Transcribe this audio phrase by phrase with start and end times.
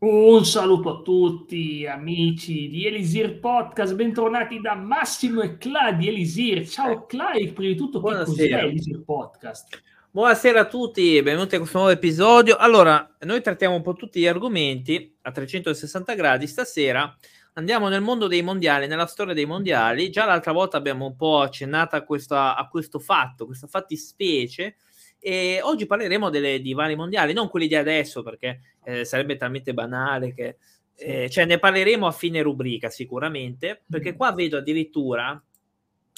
[0.00, 6.68] Un saluto a tutti amici di Elisir Podcast, bentornati da Massimo e Cla di Elisir.
[6.68, 9.82] Ciao Cla e prima di tutto cos'è Elisir Podcast?
[10.12, 12.54] Buonasera a tutti, benvenuti a questo nuovo episodio.
[12.54, 16.46] Allora, noi trattiamo un po' tutti gli argomenti a 360 gradi.
[16.46, 17.12] Stasera
[17.54, 20.10] andiamo nel mondo dei mondiali, nella storia dei mondiali.
[20.10, 24.76] Già l'altra volta abbiamo un po' accennato a, questa, a questo fatto, questa fattispecie
[25.20, 29.74] e oggi parleremo delle, di vari mondiali, non quelli di adesso perché eh, sarebbe talmente
[29.74, 30.56] banale che
[30.94, 35.40] eh, cioè ne parleremo a fine rubrica sicuramente, perché qua vedo addirittura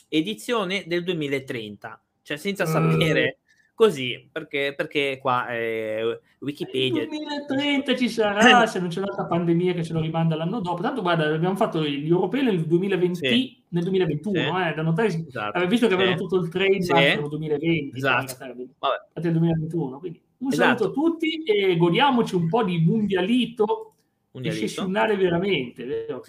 [0.08, 3.38] edizione del 2030, cioè senza sapere
[3.80, 7.06] così, perché, perché qua eh, Wikipedia...
[7.06, 10.82] Nel 2030 ci sarà, se non c'è un'altra pandemia che ce lo rimanda l'anno dopo.
[10.82, 13.62] Tanto guarda, abbiamo fatto gli europei nel 2020, sì.
[13.68, 14.68] nel 2021, sì.
[14.68, 15.66] eh, da notare, esatto.
[15.66, 15.98] visto che sì.
[15.98, 16.92] avevano tutto il trade sì.
[16.92, 18.36] nel 2020, esatto.
[18.44, 19.98] nel 2021.
[19.98, 20.78] Quindi un esatto.
[20.82, 23.94] saluto a tutti e godiamoci un po' di mundialito,
[24.32, 24.62] mundialito.
[24.62, 26.22] eccezionale veramente, vero?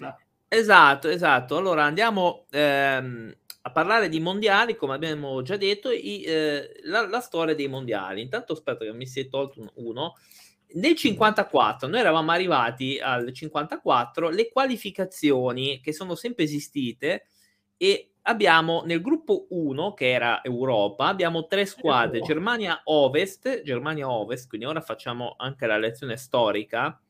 [0.48, 1.58] Esatto, esatto.
[1.58, 2.46] Allora andiamo...
[2.50, 7.68] Ehm a parlare di mondiali, come abbiamo già detto, i, eh, la, la, storia dei
[7.68, 8.20] mondiali.
[8.20, 10.14] Intanto aspetta che mi si è tolto uno.
[10.74, 17.26] Nel 54, noi eravamo arrivati al 54, le qualificazioni che sono sempre esistite
[17.76, 24.48] e abbiamo nel gruppo 1, che era Europa, abbiamo tre squadre, Germania Ovest, Germania Ovest,
[24.48, 27.00] quindi ora facciamo anche la lezione storica.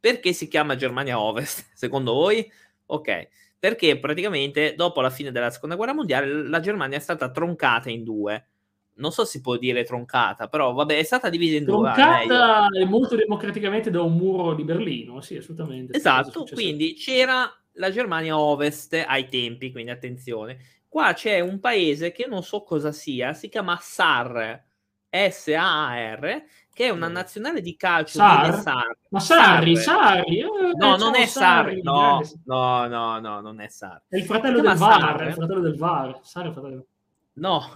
[0.00, 2.50] Perché si chiama Germania Ovest, secondo voi?
[2.86, 3.28] Ok
[3.62, 8.02] perché praticamente dopo la fine della seconda guerra mondiale la Germania è stata troncata in
[8.02, 8.46] due.
[8.94, 12.26] Non so se si può dire troncata, però vabbè, è stata divisa in troncata due.
[12.26, 15.96] Troncata molto democraticamente da un muro di Berlino, sì, assolutamente.
[15.96, 20.58] Esatto, quindi c'era la Germania Ovest ai tempi, quindi attenzione.
[20.88, 24.60] Qua c'è un paese che non so cosa sia, si chiama SAR,
[25.08, 28.60] S-A-R, che è una nazionale di calcio Sar?
[28.60, 28.96] Sar.
[29.08, 30.38] Ma Sarri, Sarri.
[30.38, 31.82] Eh, no, non è Sarri.
[31.82, 34.02] No, no, no, no, non è Sarri.
[34.08, 36.20] È il fratello del VAR, il fratello del VAR.
[36.22, 36.86] Sarri è fratello.
[37.34, 37.72] No,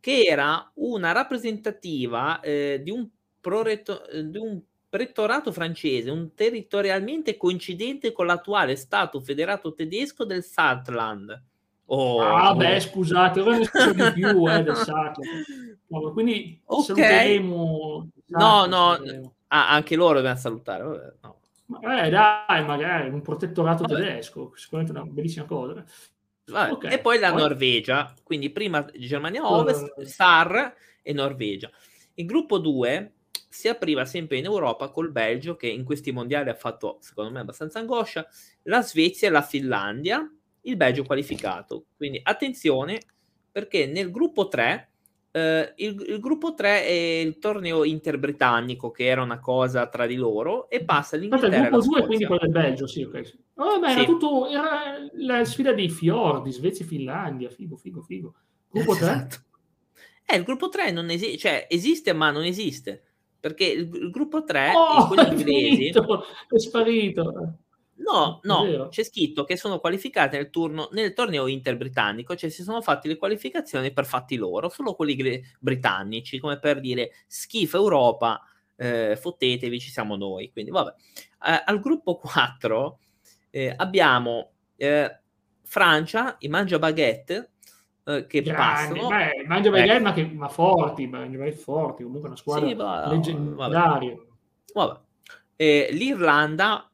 [0.00, 3.08] che era una rappresentativa eh, di, un
[3.40, 11.42] proretto, di un prettorato francese, un territorialmente coincidente con l'attuale stato federato tedesco del Saarland.
[11.90, 12.54] Oh, ah, oh.
[12.54, 15.16] beh, scusate, ora ne so di più eh, del Saarland.
[15.86, 16.84] No, quindi okay.
[16.84, 18.08] saluteremo.
[18.26, 18.98] No, no,
[19.48, 21.16] ah, anche loro dobbiamo salutare.
[21.22, 21.40] No.
[21.80, 24.00] Eh, dai, magari un protettorato Vabbè.
[24.00, 25.84] tedesco, sicuramente una bellissima cosa.
[26.50, 26.92] Okay.
[26.92, 27.40] E poi la poi...
[27.40, 30.04] Norvegia, quindi prima Germania Ovest, uh...
[30.04, 31.70] SAR e Norvegia.
[32.14, 33.12] Il gruppo 2
[33.48, 37.40] si apriva sempre in Europa col Belgio, che in questi mondiali ha fatto, secondo me,
[37.40, 38.26] abbastanza angoscia,
[38.64, 40.30] la Svezia e la Finlandia,
[40.68, 41.86] il Belgio qualificato.
[41.96, 43.00] Quindi attenzione,
[43.50, 44.88] perché nel gruppo 3
[45.30, 50.16] Uh, il, il, gruppo 3 è il torneo interbritannico, che era una cosa tra di
[50.16, 51.64] loro, e passa l'Inghilterra.
[51.64, 53.34] Il gruppo 2 è quindi quello del Belgio, sì, ok.
[53.56, 53.94] Oh, beh, sì.
[53.94, 58.34] era tutto era la sfida dei fiordi, Svezia e Finlandia, figo, figo, figo.
[58.70, 59.04] Gruppo 3?
[59.04, 59.36] Esatto.
[60.24, 63.02] Eh, il gruppo 3 non esiste, cioè esiste, ma non esiste.
[63.38, 67.58] Perché il, il gruppo 3 oh, è, è finito, è sparito.
[67.98, 72.80] No, no, c'è scritto che sono qualificati nel, turno, nel torneo interbritannico, cioè si sono
[72.80, 78.40] fatti le qualificazioni per fatti loro, solo quelli gre- britannici, come per dire schifo Europa,
[78.76, 80.50] eh, fottetevi, ci siamo noi.
[80.52, 80.94] Quindi vabbè.
[81.44, 82.98] Eh, al gruppo 4
[83.50, 85.20] eh, abbiamo eh,
[85.64, 87.50] Francia, i Mangia Baguette,
[88.04, 89.08] eh, che Grandi, passano.
[89.08, 90.02] Beh, Mangia Baguette, ecco.
[90.02, 94.14] ma, che, ma forti, Mangia Baguette forti, comunque una squadra sì, leggendaria.
[94.14, 94.16] Vabbè.
[94.72, 95.00] Vabbè.
[95.90, 96.87] L'Irlanda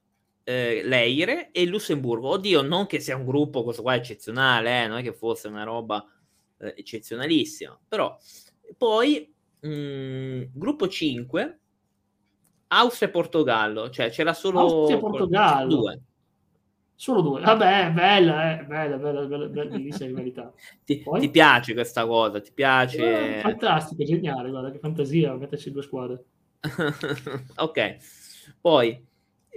[0.45, 2.29] eh, l'Eire e il Lussemburgo.
[2.29, 5.65] Oddio, non che sia un gruppo, questo qua eccezionale, eh, non è che fosse una
[5.65, 6.07] roba
[6.59, 8.17] eh, eccezionalissima, però
[8.77, 11.59] poi mh, mm, gruppo 5
[12.69, 15.75] Austria e Portogallo, cioè c'era solo Austria e Portogallo.
[15.75, 16.01] due.
[16.97, 17.41] Solo due.
[17.41, 20.53] Vabbè, bella, eh, bella, bella, bella, bellissima rivalità.
[20.85, 22.41] ti, ti, piace questa cosa?
[22.41, 23.39] Ti piace?
[23.39, 26.25] Eh, fantastico, geniale, guarda che fantasia, metterci due squadre.
[27.57, 27.97] ok.
[28.61, 29.07] Poi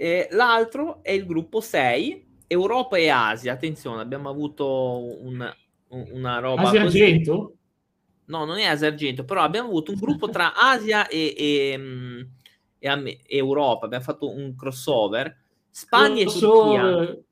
[0.00, 3.52] e l'altro è il gruppo 6, Europa e Asia.
[3.52, 5.52] Attenzione, abbiamo avuto un,
[5.88, 6.62] una roba.
[6.62, 7.02] Asia così.
[7.02, 7.56] Argento?
[8.26, 12.20] No, non è Asia Argento, però abbiamo avuto un gruppo tra Asia e, e, mm,
[12.78, 13.86] e, Europa.
[13.86, 15.36] Abbiamo fatto un crossover.
[15.68, 17.02] Spagna crossover.
[17.02, 17.22] e Turchia.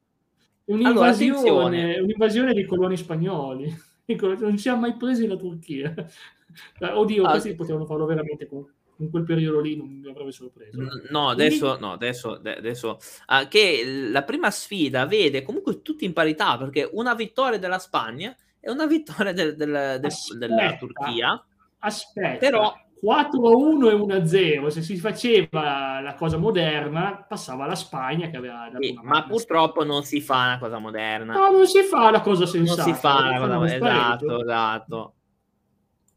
[0.64, 3.84] Un'invasione, allora, un'invasione di coloni spagnoli.
[4.38, 5.92] Non ci ha mai presi la Turchia.
[6.78, 8.64] Oddio, ah, questi potevano farlo veramente con
[8.98, 10.78] in quel periodo lì non mi avrebbe sorpreso.
[11.10, 12.98] No, adesso, no, adesso, adesso
[13.28, 18.34] uh, che la prima sfida vede comunque tutti in parità perché una vittoria della Spagna
[18.60, 21.44] e una vittoria del, del, del, della Turchia.
[21.78, 24.66] Aspetta, però 4-1 e 1-0.
[24.68, 30.02] Se si faceva la cosa moderna, passava la Spagna che aveva sì, ma purtroppo non
[30.02, 31.34] si fa una cosa moderna.
[31.34, 32.84] No, non si fa la cosa sensata.
[32.84, 33.88] Non si fa la cosa moderna.
[33.88, 35.14] Esatto, esatto.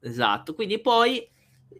[0.01, 0.53] Esatto.
[0.55, 1.29] Quindi poi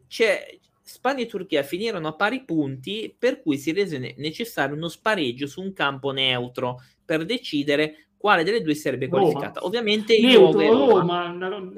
[0.08, 0.60] c'è
[0.90, 5.62] Spagna e Turchia finirono a pari punti, per cui si rese necessario uno spareggio su
[5.62, 9.64] un campo neutro per decidere quale delle due sarebbe qualificata.
[9.66, 11.72] Ovviamente il neutro, Roma, Roma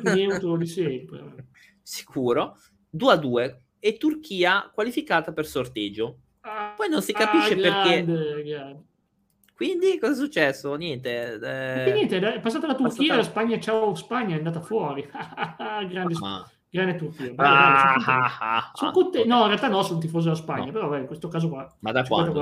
[0.14, 1.46] neutro di sempre.
[1.82, 2.58] Sicuro.
[2.90, 6.20] 2 a 2 e Turchia qualificata per sorteggio.
[6.40, 8.44] Ah, Poi non si capisce ah, grande, perché.
[8.44, 8.82] Grande.
[9.54, 10.74] Quindi cosa è successo?
[10.74, 11.34] Niente.
[11.34, 11.92] Eh...
[11.92, 13.16] Niente, è passata la Turchia, passata...
[13.16, 15.06] la Spagna, ciao Spagna, è andata fuori.
[15.06, 16.50] grande, ah.
[16.70, 17.32] Grande Turchia.
[17.34, 19.24] Vai, ah, vai, sono ah, sono conte...
[19.24, 20.72] No, in realtà no, sono tifoso della Spagna, no.
[20.72, 21.72] però beh, in questo caso qua.
[21.80, 22.32] Ma da quando?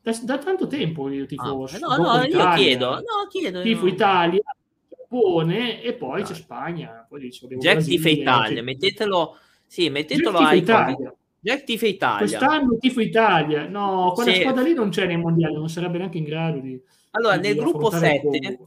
[0.00, 1.42] Da, da, tanto tempo io tifo.
[1.42, 2.90] Ah, no, no, Italia, io chiedo.
[2.94, 3.62] No, chiedo.
[3.62, 4.42] Tifo Italia,
[4.88, 7.06] Giappone e poi c'è Spagna.
[7.08, 9.36] Poi dice, Jack tifa Italia, mettetelo.
[9.66, 11.14] Sì, mettetelo a Italia.
[11.40, 12.18] Jack tifa Italia.
[12.18, 13.68] Quest'anno tifo Italia.
[13.68, 14.40] No, quella sì.
[14.40, 16.80] squadra lì non c'è nei mondiali, non sarebbe neanche in grado di.
[17.12, 18.58] Allora, di nel gruppo 7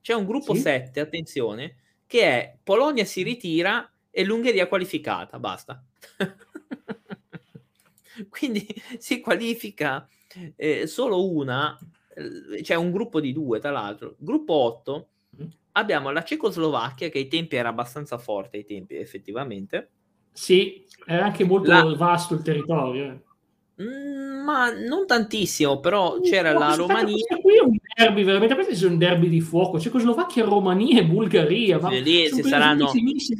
[0.00, 0.60] c'è un gruppo sì?
[0.60, 1.76] 7, attenzione,
[2.10, 5.38] che è Polonia si ritira e l'Ungheria qualificata.
[5.38, 5.80] Basta.
[8.28, 8.66] Quindi
[8.98, 10.08] si qualifica
[10.56, 11.78] eh, solo una,
[12.12, 14.16] eh, c'è un gruppo di due, tra l'altro.
[14.18, 15.08] Gruppo 8
[15.40, 15.46] mm.
[15.72, 19.90] abbiamo la Cecoslovacchia che ai tempi era abbastanza forte, ai tempi effettivamente.
[20.32, 21.94] Sì, era anche molto la...
[21.94, 23.04] vasto il territorio.
[23.04, 23.84] Eh.
[23.84, 27.24] Mm, ma non tantissimo, però c'era la Romania.
[27.40, 28.54] Qui è un derby, veramente.
[28.54, 29.78] Questi sono derby di fuoco.
[29.78, 31.78] Cecoslovacchia, Romania e Bulgaria.
[31.78, 32.90] Ma lì, sono saranno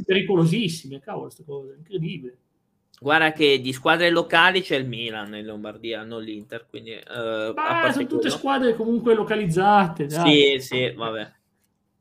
[0.05, 1.01] pericolosissime.
[1.01, 2.37] Cavolo, questa cosa incredibile.
[3.03, 6.93] Guarda che di squadre locali c'è il Milan in Lombardia, non l'Inter, quindi...
[6.93, 10.05] Uh, ah, sono tutte squadre comunque localizzate.
[10.05, 10.61] Dai.
[10.61, 11.33] Sì, sì, vabbè.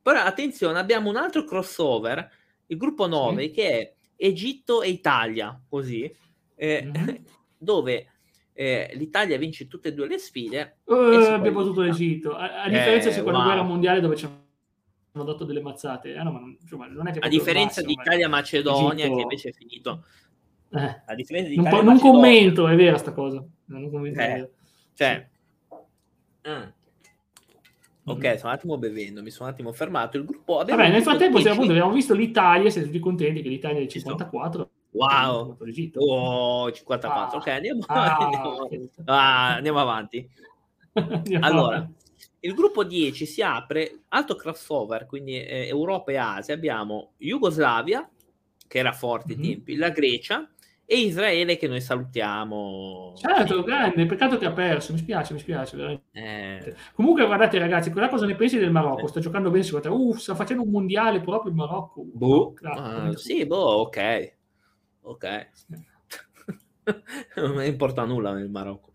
[0.01, 2.29] Però attenzione, abbiamo un altro crossover,
[2.65, 3.51] il gruppo 9, sì.
[3.51, 6.13] che è Egitto e Italia, così,
[6.55, 7.15] eh, mm-hmm.
[7.57, 8.07] dove
[8.59, 10.79] eh, l'Italia vince tutte e due le sfide.
[10.83, 13.47] Uh, abbiamo tutto l'Egitto, a, a differenza eh, seconda wow.
[13.47, 16.13] guerra mondiale dove ci hanno dato delle mazzate.
[16.13, 20.03] Eh, no, ma, insomma, non è che a differenza di Italia-Macedonia, che invece è finito
[20.71, 23.41] eh, a differenza di non, po- non commento, è vera sta cosa.
[23.67, 24.49] Non commento, eh,
[24.93, 25.25] cioè,
[26.49, 26.69] mm.
[28.03, 28.35] Ok, mm.
[28.35, 30.17] sono un attimo bevendo, mi sono un attimo fermato.
[30.17, 33.87] Il gruppo Vabbè, nel frattempo appunto, abbiamo visto l'Italia, siete tutti contenti che l'Italia è
[33.87, 34.69] 54.
[34.91, 35.57] Wow,
[35.95, 37.11] oh, 54.
[37.11, 37.35] Ah.
[37.35, 38.69] Ok, andiamo, ah, andiamo,
[39.05, 40.29] ah, andiamo avanti.
[40.93, 42.05] andiamo allora, avanti.
[42.41, 46.55] il gruppo 10 si apre, alto crossover, quindi eh, Europa e Asia.
[46.55, 48.09] Abbiamo Jugoslavia,
[48.67, 49.49] che era forte ai mm-hmm.
[49.51, 50.49] tempi, la Grecia,
[50.91, 53.13] e Israele che noi salutiamo.
[53.15, 56.01] Certo, grande, peccato che ha perso, mi spiace, mi spiace.
[56.11, 56.75] Eh...
[56.95, 59.05] Comunque guardate ragazzi, quella cosa ne pensi del Marocco?
[59.05, 59.93] Sta giocando bene, secondo te?
[59.93, 62.01] Uh, sta facendo un mondiale proprio il Marocco.
[62.11, 62.55] Boh.
[62.59, 64.37] Uh, sì, boh, ok.
[65.01, 65.47] Ok.
[67.35, 68.93] non importa nulla nel Marocco.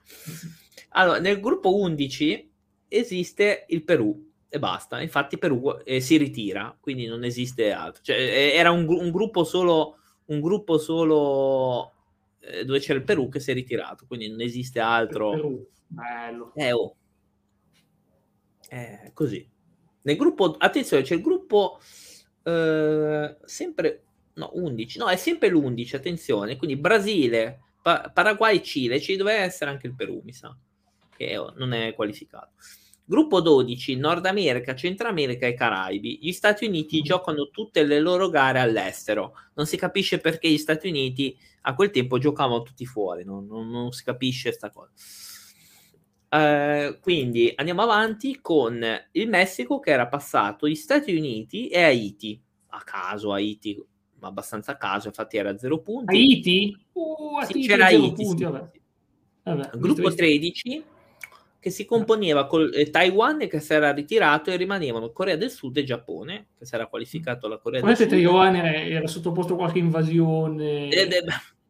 [0.90, 2.52] Allora, nel gruppo 11
[2.88, 5.00] esiste il Perù e basta.
[5.00, 8.02] Infatti Perù eh, si ritira, quindi non esiste altro.
[8.02, 8.16] Cioè,
[8.54, 11.92] era un, un gruppo solo un gruppo solo
[12.40, 15.30] eh, dove c'era il Perù che si è ritirato, quindi non esiste altro.
[15.30, 16.52] Perù, bello.
[16.54, 16.96] Eh, oh.
[18.68, 19.46] eh, così.
[20.02, 21.78] Nel gruppo, attenzione, c'è il gruppo
[22.42, 24.02] eh, sempre,
[24.34, 29.70] no, 11, no, è sempre l'11, attenzione, quindi Brasile, pa- Paraguay, Cile, ci doveva essere
[29.70, 30.56] anche il Perù, mi sa,
[31.16, 32.52] che non è qualificato.
[33.06, 36.20] Gruppo 12, Nord America, Centro America e Caraibi.
[36.22, 39.34] Gli Stati Uniti giocano tutte le loro gare all'estero.
[39.54, 43.68] Non si capisce perché gli Stati Uniti a quel tempo giocavano tutti fuori, non, non,
[43.68, 44.90] non si capisce questa cosa.
[46.30, 48.82] Uh, quindi andiamo avanti con
[49.12, 52.42] il Messico che era passato gli Stati Uniti e Haiti.
[52.68, 53.80] A caso Haiti,
[54.24, 56.16] ma abbastanza a caso, infatti era 0 punti.
[56.16, 56.86] Haiti?
[56.92, 58.22] Uh, sì, c'era Haiti.
[58.22, 58.44] Punti, sì.
[58.44, 58.70] vabbè.
[59.42, 60.84] Vabbè, Gruppo 13
[61.60, 65.76] che si componeva con eh, Taiwan che si era ritirato e rimanevano Corea del Sud
[65.78, 68.16] e Giappone, che si era qualificato la Corea Come del Sud.
[68.16, 70.88] Taiwan era sottoposto a qualche invasione.
[70.90, 71.24] Eh, eh,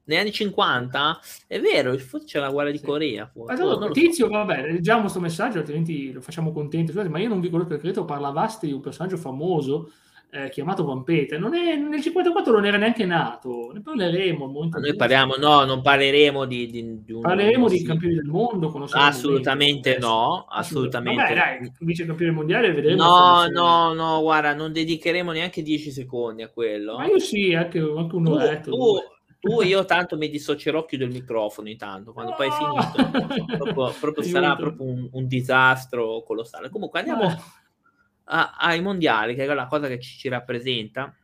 [0.05, 2.85] negli anni 50 è vero, forse c'è la guerra di sì.
[2.85, 3.33] Corea.
[3.47, 4.33] Allora, Tizio, so.
[4.33, 6.93] vabbè, leggiamo questo messaggio, altrimenti lo facciamo contento.
[7.09, 9.91] ma io non vi ricordo che credo parlavasti di un personaggio famoso
[10.35, 11.39] eh, chiamato Vampeta.
[11.39, 14.69] Non è, nel 54 non era neanche nato, ne parleremo.
[14.73, 18.73] Noi parliamo, no, non parleremo di, di, di un, Parleremo di campioni del mondo.
[18.91, 21.23] Assolutamente no, assolutamente.
[21.23, 23.05] Vabbè, dai, vice campione mondiale vedremo.
[23.05, 26.97] No, no, no, guarda, non dedicheremo neanche 10 secondi a quello.
[26.97, 28.59] Ma io sì, anche, anche un'ora.
[28.59, 28.99] Tu, tu,
[29.39, 32.37] tu, io tanto mi dissocierò, chiudo il microfono intanto, quando no!
[32.37, 33.57] poi è finito.
[33.57, 36.71] proprio, proprio sarà proprio un, un, disastro colossale.
[36.71, 37.23] Comunque andiamo...
[37.23, 37.63] Ah
[38.25, 41.15] a, ai mondiali, che è la cosa che ci, ci rappresenta,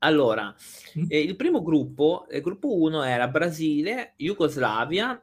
[0.00, 0.54] Allora,
[0.98, 1.04] mm.
[1.08, 5.20] eh, il primo gruppo, il gruppo 1 era Brasile, Jugoslavia,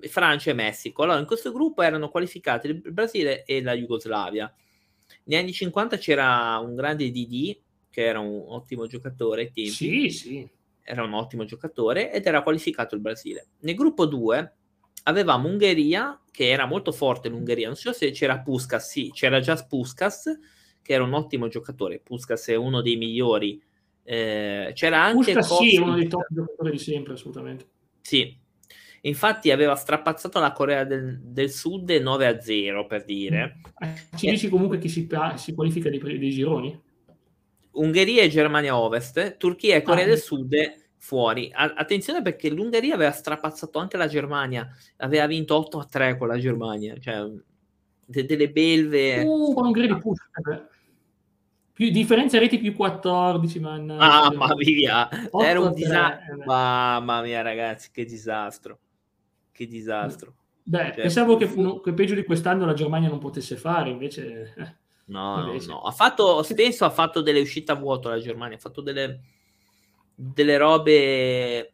[0.00, 1.02] Francia e Messico.
[1.02, 4.52] Allora, in questo gruppo erano qualificati il Brasile e la Jugoslavia.
[5.24, 7.58] Negli anni 50 c'era un grande DD,
[7.90, 9.70] che era un ottimo giocatore tempi.
[9.70, 10.48] Sì, sì.
[10.82, 13.48] Era un ottimo giocatore ed era qualificato il Brasile.
[13.60, 14.56] Nel gruppo 2
[15.04, 17.66] avevamo Ungheria, che era molto forte l'Ungheria.
[17.66, 20.38] Non so se c'era Puskas, sì, c'era già Puskas,
[20.82, 22.00] che era un ottimo giocatore.
[22.00, 23.62] Puskas è uno dei migliori.
[24.02, 27.66] Eh, c'era anche Puskas, sì, uno dei top giocatori di sempre, assolutamente.
[28.00, 28.42] Sì,
[29.06, 33.60] Infatti aveva strapazzato la Corea del, del Sud 9 a 0 per dire.
[33.78, 36.80] Eh, ci dici comunque chi si, si qualifica dei, dei, gironi?
[37.72, 40.54] Ungheria e Germania Ovest, Turchia e Corea ah, del Sud
[41.04, 41.50] fuori.
[41.52, 46.28] A- attenzione perché l'Ungheria aveva strapazzato anche la Germania, aveva vinto 8 a 3 con
[46.28, 47.30] la Germania, cioè
[48.06, 49.20] de- delle belve.
[49.22, 50.18] Uh, con Ungheria di push.
[51.74, 53.90] Più, differenza reti più 14, man.
[53.90, 55.10] Ah, ma via,
[55.42, 56.36] era un disastro.
[56.46, 58.78] Mamma mia, ragazzi, che disastro.
[59.52, 60.34] Che disastro.
[60.62, 64.54] Beh, cioè, pensavo che, fu, che, peggio di quest'anno la Germania non potesse fare, invece...
[64.56, 64.74] Eh,
[65.06, 65.66] no, invece.
[65.66, 65.80] no, no.
[65.82, 69.20] Ha fatto, stesso ha fatto delle uscite a vuoto la Germania, ha fatto delle,
[70.14, 71.72] delle robe...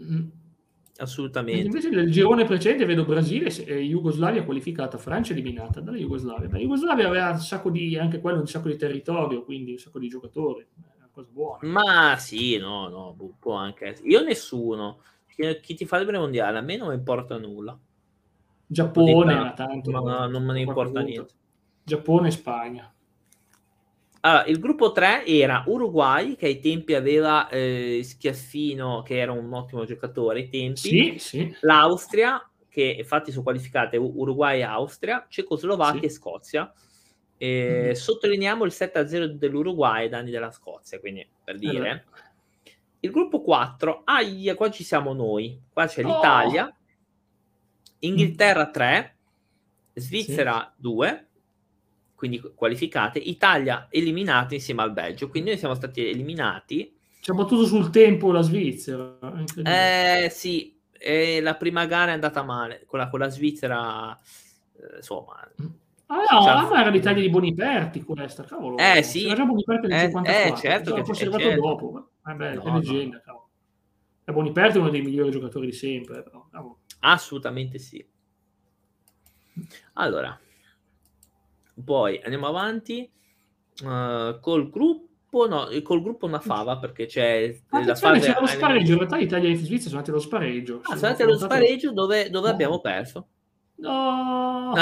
[0.00, 0.28] Mm.
[0.98, 1.66] Assolutamente.
[1.66, 6.48] Invece nel girone precedente vedo Brasile e Jugoslavia qualificata, Francia eliminata dalla Jugoslavia.
[6.50, 9.98] La Jugoslavia aveva un sacco di, anche quello, un sacco di territorio, quindi un sacco
[9.98, 10.66] di giocatori.
[10.96, 11.58] Una cosa buona.
[11.68, 15.00] Ma sì, no, no, può anche Io nessuno
[15.60, 17.78] chi, ti fa il mondiale, a me non importa nulla.
[18.66, 19.90] Giappone, tanto.
[19.90, 21.34] Ma non me ne importa niente.
[21.84, 22.92] Giappone e Spagna.
[24.26, 29.52] Allora, il gruppo 3 era Uruguay, che ai tempi aveva eh, Schiaffino, che era un
[29.52, 30.76] ottimo giocatore ai tempi.
[30.76, 31.56] Sì, sì.
[31.60, 36.06] L'Austria, che infatti sono qualificate Uruguay e Austria, Cecoslovacchia sì.
[36.06, 36.72] e Scozia.
[37.36, 37.92] Eh, mm.
[37.92, 41.76] Sottolineiamo il 7-0 dell'Uruguay ai danni della Scozia, quindi per dire.
[41.76, 42.04] Allora.
[42.98, 45.56] Il gruppo 4, aia, qua ci siamo noi.
[45.72, 46.08] Qua c'è oh.
[46.08, 46.76] l'Italia,
[48.00, 49.16] Inghilterra 3,
[49.94, 50.82] Svizzera sì.
[50.82, 51.26] 2,
[52.16, 55.28] quindi qualificate, Italia eliminata insieme al Belgio.
[55.28, 56.96] Quindi noi siamo stati eliminati.
[57.20, 59.18] Ci ha battuto sul tempo la Svizzera.
[59.62, 62.84] Eh sì, e la prima gara è andata male.
[62.86, 64.18] Quella con la Svizzera,
[64.76, 65.34] eh, insomma.
[66.06, 68.78] Ah, no, cioè, ma era l'Italia di Boniperti questa, cavolo.
[68.78, 69.26] Eh sì.
[69.26, 70.52] Era già Boniperti nel eh, 54.
[70.52, 70.94] Eh, certo.
[70.94, 71.60] Che, forse arrivato certo.
[71.60, 72.10] dopo.
[72.22, 73.22] Vabbè, no, è leggenda, no.
[73.24, 73.48] cavolo.
[74.24, 76.22] E Boniperti è uno dei migliori giocatori di sempre.
[76.22, 76.48] Però,
[77.00, 78.04] Assolutamente sì.
[79.94, 80.38] Allora,
[81.84, 83.10] poi andiamo avanti
[83.84, 85.04] uh, col gruppo.
[85.48, 88.20] No, col gruppo una fava perché c'è la fase.
[88.20, 88.92] C'era lo spareggio.
[88.92, 90.80] In realtà l'Italia e Svizzera sono andati allo spareggio.
[90.82, 93.28] Ah, sono andati allo spareggio dove, dove abbiamo perso.
[93.78, 94.72] No!
[94.72, 94.76] uh,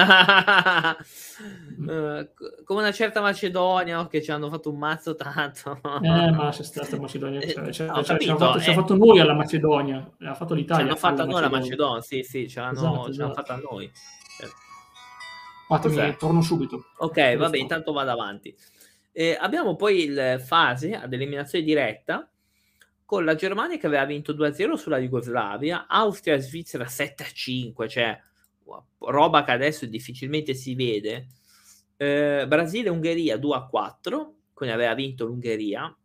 [2.64, 5.80] come una certa Macedonia che ci hanno fatto un mazzo tanto.
[6.02, 7.40] eh, ma c'è stata Macedonia.
[7.40, 8.60] Cioè, cioè, no, cioè, capito, fatto, eh.
[8.60, 10.84] ci, ha fatto, noi alla Macedonia, ha fatto l'Italia.
[10.84, 13.34] Ci hanno fatto noi la Macedonia, sì, sì, ce l'hanno, esatto, ce l'hanno esatto.
[13.34, 13.56] fatta a
[15.68, 15.80] noi.
[15.80, 16.86] Fatemi, torno subito.
[16.98, 18.54] Ok, vabbè, intanto vado avanti.
[19.12, 22.28] Eh, abbiamo poi il fase ad eliminazione diretta
[23.04, 28.18] con la Germania che aveva vinto 2-0 sulla Jugoslavia, Austria e Svizzera 7-5, cioè
[28.98, 31.28] roba che adesso difficilmente si vede.
[31.96, 35.96] Eh, Brasile Ungheria 2 a 4, quindi aveva vinto l'Ungheria.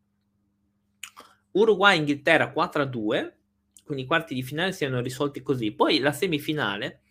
[1.51, 3.37] Uruguay Inghilterra 4 a 2,
[3.83, 5.71] quindi i quarti di finale si erano risolti così.
[5.71, 7.01] Poi la semifinale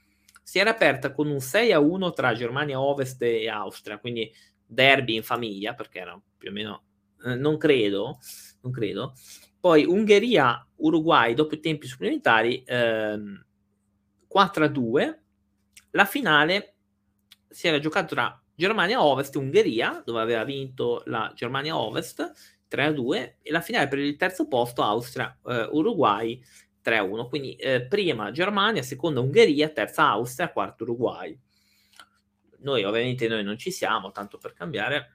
[0.48, 4.32] si era aperta con un 6 a 1 tra Germania Ovest e Austria, quindi
[4.64, 6.84] derby in famiglia, perché era più o meno,
[7.26, 8.18] eh, non credo,
[8.62, 9.12] non credo.
[9.60, 13.44] Poi Ungheria Uruguay dopo i tempi supplementari ehm,
[14.26, 15.22] 4 a 2
[15.90, 16.76] la finale
[17.46, 22.32] si era giocata tra Germania Ovest e Ungheria, dove aveva vinto la Germania Ovest
[22.70, 27.28] 3-2, e la finale per il terzo posto Austria-Uruguay eh, 3-1.
[27.28, 31.38] Quindi eh, prima Germania, seconda Ungheria, terza Austria, quarto Uruguay.
[32.60, 35.12] Noi ovviamente noi non ci siamo, tanto per cambiare,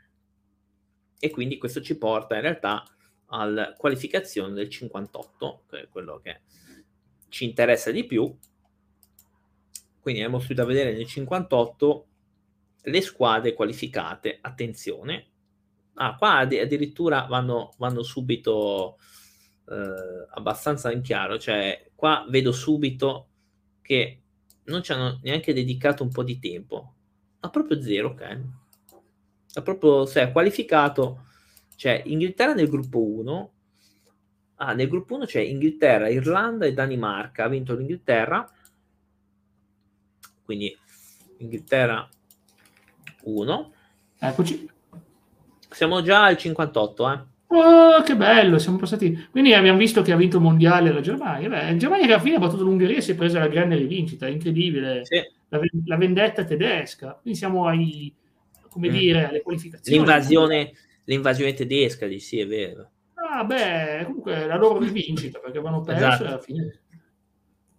[1.19, 2.83] e quindi questo ci porta in realtà
[3.27, 6.41] alla qualificazione del 58, che è quello che
[7.29, 8.37] ci interessa di più,
[10.03, 12.07] quindi abbiamo subito a vedere nel 58
[12.81, 14.37] le squadre qualificate.
[14.41, 15.27] Attenzione.
[15.93, 18.97] Ah, qua addirittura vanno, vanno subito
[19.70, 21.38] eh, abbastanza in chiaro.
[21.38, 23.27] Cioè, qua vedo subito
[23.82, 24.22] che
[24.65, 26.93] non ci hanno neanche dedicato un po' di tempo.
[27.39, 28.39] Ma proprio zero, ok?
[29.55, 31.25] Ha proprio, se è qualificato,
[31.75, 33.51] c'è Inghilterra nel gruppo 1.
[34.55, 37.43] Ah, nel gruppo 1 c'è Inghilterra, Irlanda e Danimarca.
[37.43, 38.50] Ha vinto l'Inghilterra
[40.43, 40.77] quindi
[41.38, 42.08] Inghilterra
[43.24, 43.74] 1.
[44.20, 44.70] Eccoci.
[45.70, 47.24] Siamo già al 58, eh.
[47.55, 49.27] Oh, che bello, siamo passati.
[49.29, 51.50] Quindi abbiamo visto che ha vinto il mondiale la Germania.
[51.50, 54.27] Beh, Germania che alla fine ha battuto l'Ungheria e si è presa la grande rivincita,
[54.27, 55.05] incredibile.
[55.05, 55.22] Sì.
[55.50, 57.19] La, la, vendetta tedesca.
[57.22, 58.12] Quindi siamo ai,
[58.69, 58.91] come mm.
[58.91, 60.00] dire, alle qualificazioni.
[60.00, 60.72] L'invasione,
[61.03, 62.89] l'invasione tedesca, di sì, è vero.
[63.13, 66.24] Ah, beh, comunque la loro rivincita perché avevano perso esatto.
[66.25, 66.79] alla fine.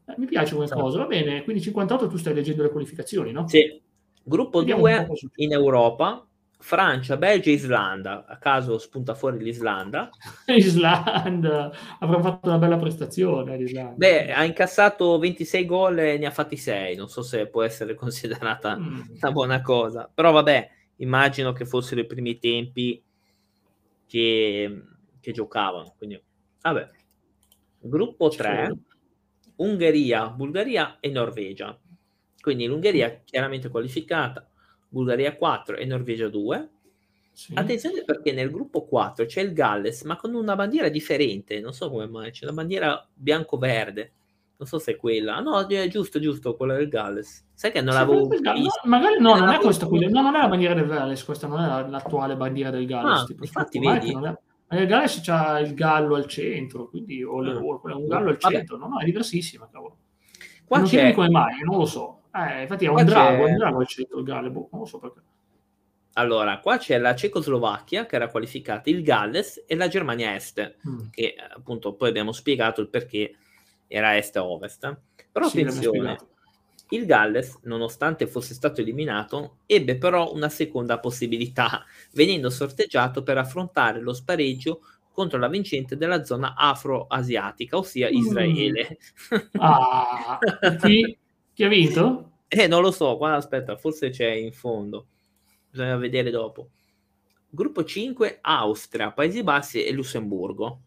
[0.07, 0.83] Eh, mi piace come esatto.
[0.83, 1.43] cosa, va bene.
[1.43, 3.49] Quindi 58 tu stai leggendo le qualificazioni, no?
[3.49, 3.83] Sì.
[4.23, 6.25] Gruppo 2 in Europa,
[6.65, 8.25] Francia, Belgio e Islanda.
[8.25, 10.09] A caso spunta fuori l'Islanda.
[10.49, 13.95] Islanda, avrà fatto una bella prestazione l'Islanda.
[13.97, 16.97] Beh, ha incassato 26 gol e ne ha fatti 6.
[16.97, 19.01] Non so se può essere considerata mm.
[19.21, 20.11] una buona cosa.
[20.13, 23.05] Però vabbè, immagino che fossero i primi tempi
[24.07, 24.83] che,
[25.21, 25.93] che giocavano.
[25.99, 26.19] Quindi,
[26.63, 26.89] vabbè.
[27.81, 28.75] Gruppo 3,
[29.57, 31.79] Ungheria, Bulgaria e Norvegia.
[32.41, 34.49] Quindi l'Ungheria chiaramente qualificata,
[34.95, 36.69] Bulgaria 4 e Norvegia 2.
[37.33, 37.53] Sì.
[37.57, 41.91] Attenzione perché nel gruppo 4 c'è il Galles, ma con una bandiera differente, non so
[41.91, 44.13] come mai, c'è una bandiera bianco-verde.
[44.57, 45.41] Non so se è quella.
[45.41, 47.45] No, è giusto, giusto, quella del Galles.
[47.53, 48.53] Sai che non sì, l'avevo vista?
[48.53, 50.09] No, magari no, non, non è questa quella.
[50.09, 53.23] No, non è la bandiera del Galles, questa non è l'attuale bandiera del Galles.
[53.23, 54.13] Ah, tipo, infatti, vedi.
[54.13, 54.39] È...
[54.69, 57.59] Nel Galles c'ha il gallo al centro, quindi o, le, ah.
[57.59, 58.77] o un gallo al centro.
[58.77, 59.97] No, no, è diversissima, cavolo.
[60.65, 61.13] Qua non c'è...
[61.13, 62.21] come mai, non lo so.
[62.35, 65.21] Eh, infatti è un drago, un drago al centro il Galles, non lo so perché.
[66.15, 71.11] Allora, qua c'è la Cecoslovacchia che era qualificata, il Galles e la Germania Est, mm.
[71.11, 73.37] che appunto poi abbiamo spiegato il perché
[73.87, 74.99] era Est e Ovest.
[75.31, 76.17] Però sì, attenzione,
[76.91, 84.01] il Galles, nonostante fosse stato eliminato, ebbe però una seconda possibilità, venendo sorteggiato per affrontare
[84.01, 88.15] lo spareggio contro la vincente della zona afro-asiatica, ossia mm.
[88.15, 88.99] Israele.
[89.35, 89.39] Mm.
[89.61, 90.39] Ah,
[91.55, 92.29] chi ha vinto?
[92.55, 95.07] Eh, non lo so, qua aspetta, forse c'è in fondo.
[95.69, 96.69] Bisogna vedere dopo.
[97.49, 100.83] Gruppo 5, Austria, Paesi Bassi e Lussemburgo.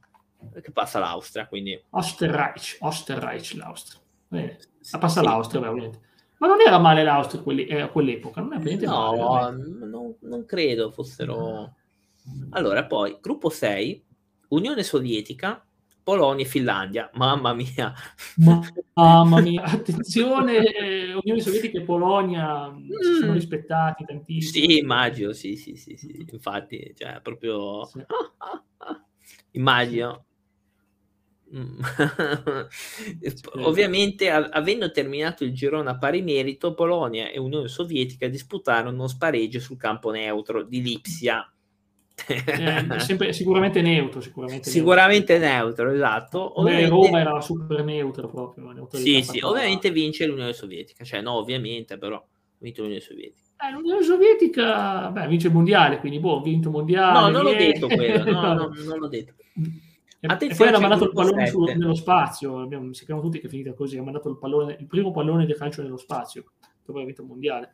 [0.62, 1.78] Che passa l'Austria, quindi...
[1.90, 4.00] Osterreich, Osterreich l'Austria.
[4.30, 4.60] Bene.
[4.92, 5.26] La passa sì.
[5.26, 6.00] l'Austria, ovviamente.
[6.38, 10.46] Ma non era male l'Austria quelli, eh, a quell'epoca, non è No, male, non, non,
[10.46, 11.74] credo fossero...
[12.52, 14.06] Allora, poi, gruppo 6,
[14.50, 15.67] Unione Sovietica,
[16.08, 17.10] Polonia e Finlandia.
[17.16, 17.94] Mamma mia.
[18.94, 23.36] Mamma mia, attenzione, Unione Sovietica e Polonia si sono mm.
[23.36, 24.66] rispettati tantissimo.
[24.66, 26.26] Sì, immagino, sì, sì, sì, sì.
[26.32, 27.84] infatti, cioè, proprio...
[27.88, 28.06] Sì.
[29.60, 30.24] immagino.
[31.54, 31.82] Mm.
[33.66, 39.60] Ovviamente, avendo terminato il girone a pari merito, Polonia e Unione Sovietica disputarono uno spareggio
[39.60, 41.52] sul campo neutro di Lipsia.
[42.26, 44.22] Eh, sempre, sicuramente neutro.
[44.22, 45.86] Sicuramente, sicuramente neutro.
[45.86, 46.60] neutro, esatto.
[46.60, 46.90] Ovviamente...
[46.90, 48.88] Roma era super neutro proprio.
[48.92, 51.04] Sì, sì, ovviamente vince l'Unione Sovietica.
[51.04, 52.24] Cioè, no, ovviamente, però
[52.58, 53.48] vince l'Unione Sovietica.
[53.60, 57.20] Eh, L'Unione Sovietica, beh, vince il mondiale, quindi boh, vinto il mondiale.
[57.20, 59.34] No, non l'ho detto quello, no, no, non l'ho detto.
[60.22, 63.50] Attenzione, e poi hanno mandato il pallone su, nello spazio, abbiamo, sappiamo tutti che è
[63.50, 66.44] finita così, ha mandato il, pallone, il primo pallone di calcio nello spazio,
[66.84, 67.74] dopo aver vinto il mondiale.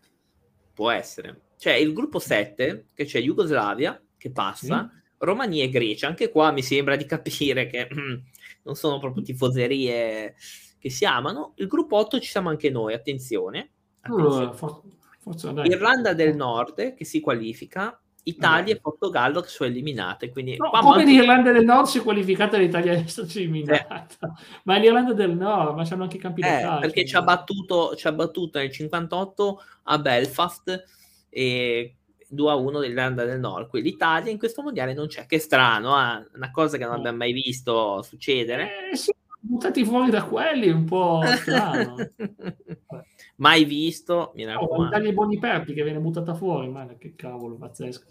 [0.74, 1.42] Può essere.
[1.58, 5.02] C'è il gruppo 7, che c'è Jugoslavia, che passa, sì.
[5.18, 8.16] Romania e Grecia, anche qua mi sembra di capire che mm,
[8.64, 10.36] non sono proprio tifoserie
[10.80, 11.52] che si amano.
[11.58, 13.72] Il gruppo 8 ci siamo anche noi, attenzione.
[14.00, 14.46] attenzione.
[14.46, 14.82] Uh, for-
[15.20, 20.30] forza, Irlanda del Nord che si qualifica, Italia e Portogallo che sono eliminate.
[20.30, 24.08] Quindi no, come l'Irlanda del Nord si è qualificata l'Italia è stata eliminata.
[24.08, 24.28] Eh.
[24.64, 28.14] Ma l'Irlanda del Nord, ma c'hanno anche campi eh, Perché ci ha, battuto, ci ha
[28.14, 30.84] battuto nel 58 a Belfast
[31.28, 31.98] e
[32.34, 33.68] 2 a 1 dell'Irlanda del Nord.
[33.68, 35.26] Qui l'Italia in questo mondiale non c'è.
[35.26, 36.28] Che strano, eh?
[36.36, 38.92] una cosa che non abbiamo mai visto succedere.
[38.92, 41.96] Eh, sì, buttati fuori da quelli, un po' strano.
[43.38, 44.84] mai visto, mi raccomando.
[44.84, 48.08] Oh, Italia buoni perdi che viene buttata fuori, ma che cavolo, pazzesco.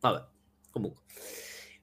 [0.00, 0.24] Vabbè,
[0.70, 1.02] comunque.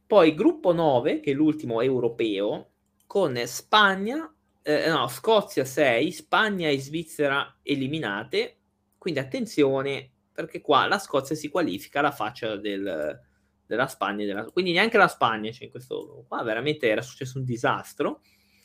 [0.05, 2.69] Poi gruppo 9, che è l'ultimo europeo,
[3.05, 4.31] con Spagna,
[4.63, 8.55] eh, no, Scozia 6, Spagna e Svizzera eliminate.
[8.97, 10.09] Quindi attenzione,
[10.43, 13.19] perché qua la Scozia si qualifica alla faccia del,
[13.65, 14.25] della Spagna.
[14.25, 14.45] Della...
[14.45, 18.21] Quindi neanche la Spagna, cioè in questo qua veramente era successo un disastro.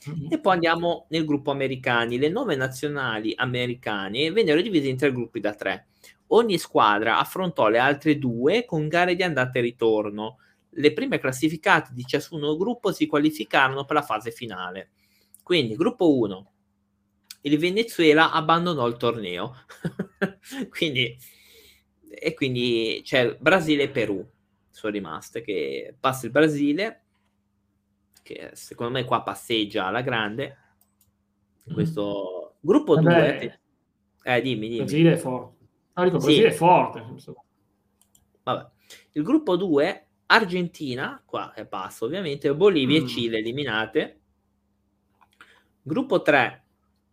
[0.08, 0.32] Mm-hmm.
[0.32, 2.18] E poi andiamo nel gruppo americani.
[2.18, 5.88] Le nove nazionali americane vennero divise in tre gruppi da tre.
[6.28, 10.38] Ogni squadra affrontò le altre due con gare di andata e ritorno.
[10.76, 14.90] Le prime classificate di ciascuno gruppo si qualificarono per la fase finale.
[15.42, 16.52] Quindi, gruppo 1,
[17.42, 19.54] il Venezuela abbandonò il torneo.
[20.70, 21.16] quindi,
[22.14, 24.26] e quindi c'è Brasile e Perù
[24.70, 25.42] sono rimaste.
[25.42, 27.02] Che passa il Brasile,
[28.22, 30.58] che secondo me qua passeggia alla grande.
[31.72, 32.58] Questo mm.
[32.60, 33.60] gruppo 2.
[34.22, 34.78] Eh, dimmi, dimmi.
[34.78, 35.64] Brasile è forte.
[35.94, 36.54] No, dico, Brasile sì.
[36.54, 37.04] è forte.
[38.42, 38.70] Vabbè.
[39.12, 43.04] Il gruppo 2 Argentina, qua è basso ovviamente, Bolivia mm.
[43.04, 44.20] e Cile eliminate.
[45.82, 46.64] Gruppo 3,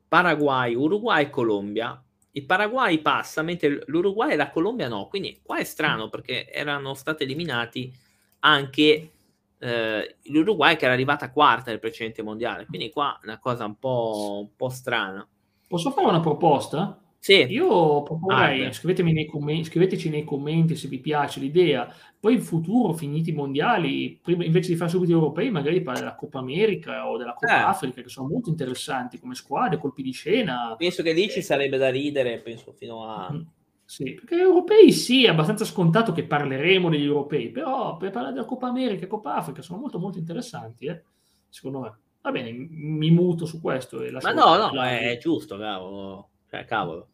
[0.07, 2.03] Paraguay, Uruguay e Colombia.
[2.31, 5.07] Il Paraguay passa, mentre l'Uruguay e la Colombia no.
[5.07, 7.93] Quindi qua è strano perché erano stati eliminati
[8.39, 9.11] anche
[9.59, 12.65] eh, l'Uruguay che era arrivata quarta nel precedente mondiale.
[12.65, 15.27] Quindi qua è una cosa un po', un po strana.
[15.67, 16.99] Posso fare una proposta?
[17.23, 17.45] Sì.
[17.49, 21.87] Io proporrei, ah, scrivetemi nei commenti, scriveteci nei commenti se vi piace l'idea.
[22.19, 25.99] Poi in futuro, finiti i mondiali, prima, invece di fare subito gli europei, magari parla
[25.99, 27.61] della Coppa America o della Coppa eh.
[27.61, 30.73] Africa, che sono molto interessanti come squadre, colpi di scena.
[30.75, 33.31] Penso che lì ci sarebbe da ridere, penso fino a...
[33.31, 33.41] Mm,
[33.85, 38.47] sì, perché europei sì, è abbastanza scontato che parleremo degli europei, però per parlare della
[38.47, 41.03] Coppa America e Coppa Africa sono molto molto interessanti, eh?
[41.49, 41.97] secondo me.
[42.23, 44.03] Va bene, mi muto su questo.
[44.21, 46.30] Ma no, no, ma è giusto, cavolo.
[46.51, 47.07] Cioè, cavolo.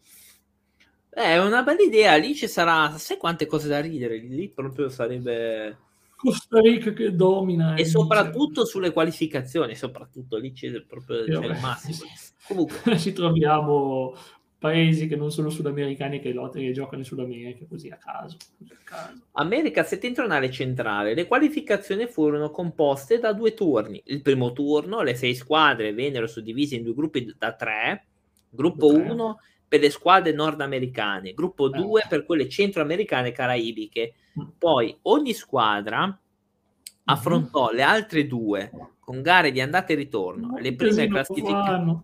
[1.10, 5.78] È una bella idea, lì ci sarà, sai quante cose da ridere, lì proprio sarebbe...
[6.15, 7.76] Costa Rica che domina.
[7.76, 12.10] E soprattutto sulle qualificazioni, soprattutto lì c'è proprio c'è il massimo.
[12.47, 12.97] Comunque.
[12.97, 14.15] ci troviamo
[14.58, 18.38] paesi che non sono sudamericani che lottano e giocano in Sud America, così a caso,
[18.67, 19.21] a caso.
[19.34, 21.13] America settentrionale centrale.
[21.13, 24.02] Le qualificazioni furono composte da due turni.
[24.06, 28.06] Il primo turno, le sei squadre vennero suddivise in due gruppi da tre.
[28.50, 32.06] Gruppo 1 per le squadre nordamericane, gruppo 2 eh.
[32.08, 34.14] per quelle centroamericane e caraibiche.
[34.40, 34.44] Mm.
[34.58, 36.18] Poi ogni squadra mm-hmm.
[37.04, 40.58] affrontò le altre due con gare di andata e ritorno.
[40.58, 42.04] Le prime, classific-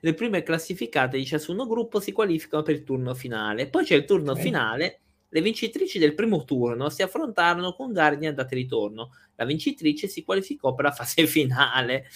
[0.00, 3.68] le prime classificate di ciascuno gruppo si qualificano per il turno finale.
[3.68, 4.42] Poi c'è il turno okay.
[4.42, 5.00] finale.
[5.30, 9.10] Le vincitrici del primo turno si affrontarono con gare di andata e ritorno.
[9.34, 12.06] La vincitrice si qualificò per la fase finale.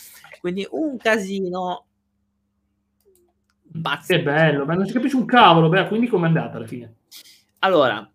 [0.40, 1.86] Quindi un casino
[3.80, 4.14] Pazzo.
[4.14, 5.68] Che bello, ma non si capisce un cavolo.
[5.68, 6.96] Beh, quindi com'è andata alla fine?
[7.60, 8.08] Allora,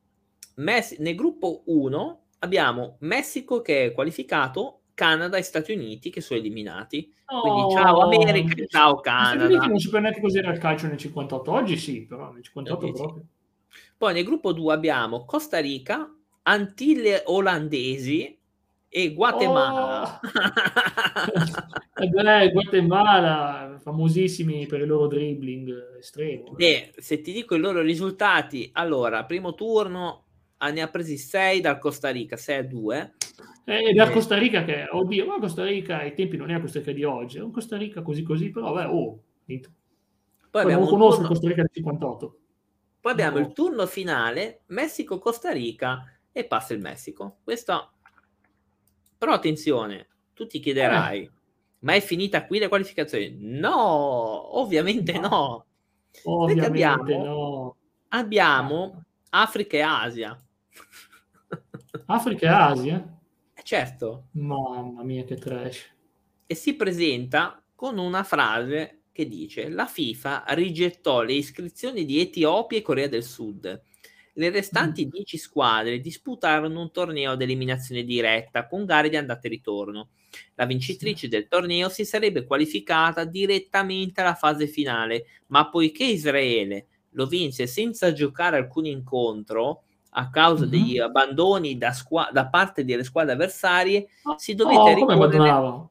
[0.56, 6.40] Messi- nel gruppo 1 abbiamo Messico che è qualificato, Canada e Stati Uniti che sono
[6.40, 7.14] eliminati.
[7.28, 9.66] Oh, Quindi ciao America, ciao Canada.
[9.68, 12.92] Non si può neanche cos'era il calcio nel 58, oggi sì, però nel 58 eh,
[12.92, 13.26] proprio.
[13.98, 16.12] Poi nel gruppo 2 abbiamo Costa Rica,
[16.44, 18.40] Antille olandesi
[18.90, 20.20] e Guatemala.
[20.24, 20.28] Oh.
[21.96, 26.52] eh beh, Guatemala, famosissimi per il loro dribbling estremo.
[26.52, 30.26] Beh, se ti dico i loro risultati, allora, primo turno
[30.58, 33.14] ah, ne ha presi 6 dal Costa Rica, 6 a 2.
[33.66, 36.62] E eh, da Costa Rica che, oddio, ma Costa Rica ai tempi non è la
[36.62, 39.70] Costa Rica di oggi, è un Costa Rica così così, però beh, oh, finito.
[40.50, 41.28] Poi, Poi non conosco turno...
[41.28, 42.38] Costa Rica del 58.
[43.02, 43.46] Poi abbiamo no.
[43.46, 47.38] il turno finale, Messico-Costa Rica e passa il Messico.
[47.44, 47.92] Questo
[49.18, 51.32] però attenzione, tu ti chiederai, eh.
[51.80, 53.36] ma è finita qui la qualificazione?
[53.40, 55.28] No, ovviamente no.
[55.28, 55.66] no.
[56.26, 57.76] Ovviamente abbiamo, no.
[58.10, 60.40] abbiamo Africa e Asia.
[62.06, 63.20] Africa e Asia?
[63.56, 64.28] Eh, certo.
[64.34, 65.92] Mamma mia, che trash.
[66.46, 72.78] E si presenta con una frase che dice: La FIFA rigettò le iscrizioni di Etiopia
[72.78, 73.82] e Corea del Sud
[74.38, 75.40] le restanti 10 mm.
[75.40, 80.10] squadre disputarono un torneo ad eliminazione diretta con gare di andata e ritorno.
[80.56, 87.26] La vincitrice del torneo si sarebbe qualificata direttamente alla fase finale, ma poiché Israele lo
[87.26, 90.72] vinse senza giocare alcun incontro a causa mm-hmm.
[90.72, 95.90] degli abbandoni da, squa- da, parte delle squadre avversarie, si dovette oh, ricorrere...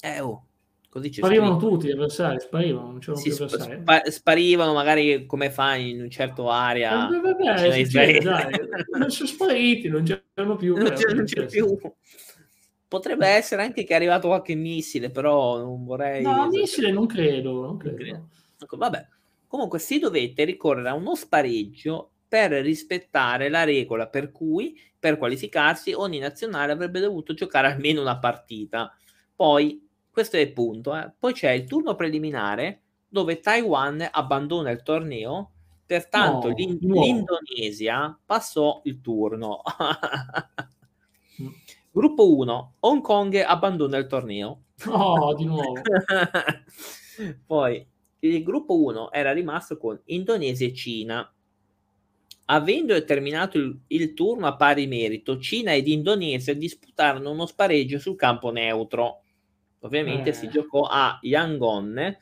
[0.00, 0.46] Eh, oh,
[0.92, 1.70] Così sparivano scritto.
[1.70, 3.80] tutti gli avversari, sparivano, non c'erano più avversari.
[3.80, 7.08] Spa- sparivano magari come fai in un certo area.
[7.08, 8.52] Eh, vabbè, succede, dai,
[8.98, 10.76] non sono spariti, non c'erano più.
[10.76, 11.78] Non, c'è, non c'è più.
[12.88, 16.20] Potrebbe essere anche che è arrivato qualche missile, però non vorrei...
[16.20, 17.62] No, missile non credo.
[17.62, 17.96] Non credo.
[17.96, 18.28] credo.
[18.60, 19.06] Ecco, vabbè.
[19.46, 25.94] Comunque si dovette ricorrere a uno spareggio per rispettare la regola per cui per qualificarsi
[25.94, 28.94] ogni nazionale avrebbe dovuto giocare almeno una partita.
[29.34, 30.94] Poi questo è il punto.
[30.94, 31.10] Eh.
[31.18, 35.52] Poi c'è il turno preliminare dove Taiwan abbandona il torneo,
[35.86, 37.00] pertanto no, l'in- no.
[37.00, 39.62] l'Indonesia passò il turno.
[41.90, 44.64] Gruppo 1, Hong Kong abbandona il torneo.
[44.86, 45.80] Oh, di nuovo.
[47.46, 47.86] Poi
[48.20, 51.34] il gruppo 1 era rimasto con Indonesia e Cina.
[52.46, 58.16] Avendo terminato il, il, turno a pari merito, Cina ed Indonesia disputarono uno spareggio sul
[58.16, 59.21] campo neutro
[59.82, 60.32] ovviamente eh.
[60.32, 62.18] si giocò a Yangon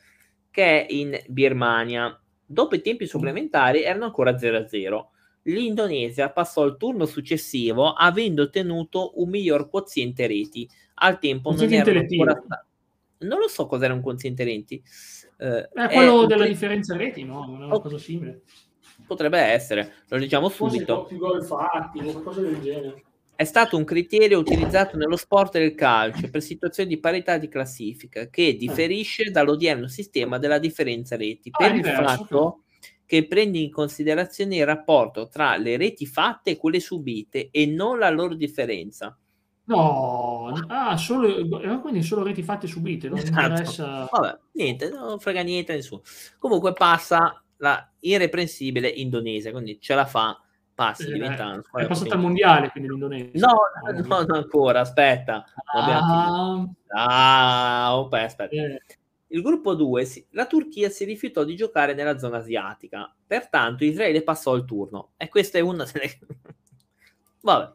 [0.51, 2.21] che è in Birmania.
[2.45, 5.07] Dopo i tempi supplementari erano ancora 0-0.
[5.45, 10.69] L'Indonesia passò al turno successivo avendo ottenuto un miglior quoziente reti.
[10.95, 12.67] Al tempo non era ancora.
[13.19, 14.83] Non lo so cos'era un quoziente reti.
[15.39, 16.53] Eh, è quello è della pre...
[16.53, 17.49] differenza reti, no?
[17.49, 17.81] Una oh.
[17.81, 18.43] cosa simile.
[19.07, 21.07] Potrebbe essere, lo leggiamo subito.
[21.07, 23.05] Forse più gol fatti, qualcosa del genere.
[23.41, 28.29] È stato un criterio utilizzato nello sport del calcio per situazioni di parità di classifica
[28.29, 32.65] che differisce dall'odierno sistema della differenza reti Ah, per è il diverso, fatto
[33.07, 37.99] che prende in considerazione il rapporto tra le reti fatte e quelle subite e non
[37.99, 39.19] la loro differenza.
[39.65, 43.41] No, ah, solo, eh, quindi solo reti fatte subite, non Esatto.
[43.41, 44.07] interessa.
[44.11, 46.03] Vabbè, niente, non frega niente a nessuno.
[46.39, 50.39] Comunque passa la irreprensibile Indonesia, quindi ce la fa,
[50.81, 53.47] passa, Eh, diventa una è squadra passata al mondiale, quindi l'Indonesia.
[53.47, 53.55] No,
[54.09, 55.45] no, no, ancora, aspetta.
[55.75, 58.55] Ah, Ah, ok, aspetta.
[58.55, 58.81] eh,
[59.29, 64.55] Il gruppo 2, la Turchia si rifiutò di giocare nella zona asiatica, pertanto Israele passò
[64.57, 65.11] il turno.
[65.19, 66.19] E questa è una delle...
[67.43, 67.73] Vabbè.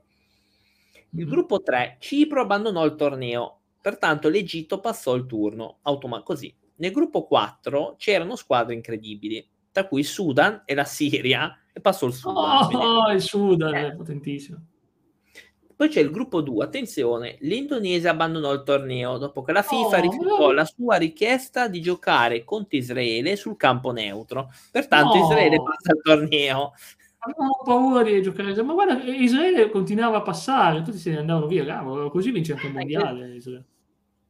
[1.12, 1.30] Il Mhm.
[1.30, 6.54] gruppo 3, Cipro abbandonò il torneo, pertanto l'Egitto passò il turno, automa- così.
[6.78, 12.08] Nel gruppo 4 c'erano squadre incredibili, tra cui il Sudan e la Siria, e passò
[12.08, 12.66] il Sudan.
[12.68, 13.88] quindi- Oh, il Sudan Eh.
[13.88, 14.58] è potentissimo.
[15.76, 20.02] Poi c'è il gruppo 2, attenzione, l'Indonesia abbandonò il torneo dopo che la FIFA Oh,
[20.02, 20.52] rifiutò no.
[20.54, 24.50] la sua richiesta di giocare contro Israele sul campo neutro.
[24.72, 25.24] Pertanto No.
[25.26, 26.72] Israele passa il torneo.
[27.18, 31.66] Avevamo paura di giocare, ma guarda, Israele continuava a passare, tutti se ne andavano via,
[31.66, 33.36] cavolo, così vince anche il mondiale.
[33.36, 33.66] Israele.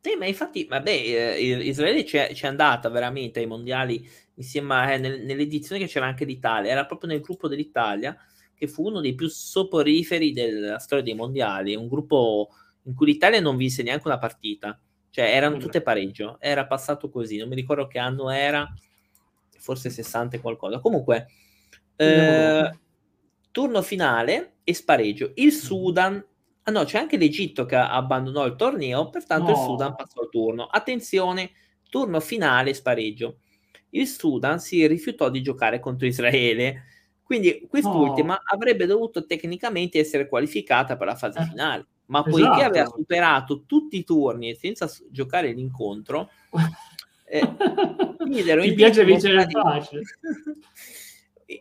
[0.01, 4.97] Sì, ma infatti, vabbè, eh, Israele c'è, c'è andata veramente ai mondiali insieme a, eh,
[4.97, 8.15] nel- nell'edizione che c'era anche l'Italia, era proprio nel gruppo dell'Italia,
[8.53, 12.49] che fu uno dei più soporiferi della storia dei mondiali, un gruppo
[12.83, 17.37] in cui l'Italia non vinse neanche una partita, cioè erano tutte pareggio, era passato così,
[17.37, 18.71] non mi ricordo che anno era,
[19.57, 20.79] forse 60 e qualcosa.
[20.79, 21.27] Comunque,
[21.95, 22.79] eh,
[23.51, 25.31] turno finale e spareggio.
[25.35, 26.23] Il Sudan
[26.67, 29.63] Ah no, c'è anche l'Egitto che abbandonò il torneo, pertanto il No.
[29.63, 30.65] Sudan passò il turno.
[30.65, 31.51] Attenzione,
[31.91, 33.41] turno finale spareggio.
[33.95, 36.83] Il Sudan si rifiutò di giocare contro Israele,
[37.23, 38.41] quindi quest'ultima No.
[38.53, 42.37] avrebbe dovuto tecnicamente essere qualificata per la fase Eh, finale, ma esatto.
[42.37, 46.29] poiché aveva superato tutti i turni senza giocare l'incontro,
[47.25, 47.39] eh,
[48.63, 50.01] in piace vincere facile.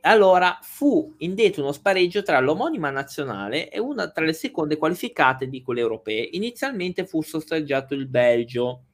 [0.00, 5.60] Allora fu indetto uno spareggio tra l'omonima nazionale e una tra le seconde qualificate di
[5.60, 6.22] quelle europee.
[6.32, 8.84] Inizialmente fu sosseggiato il Belgio,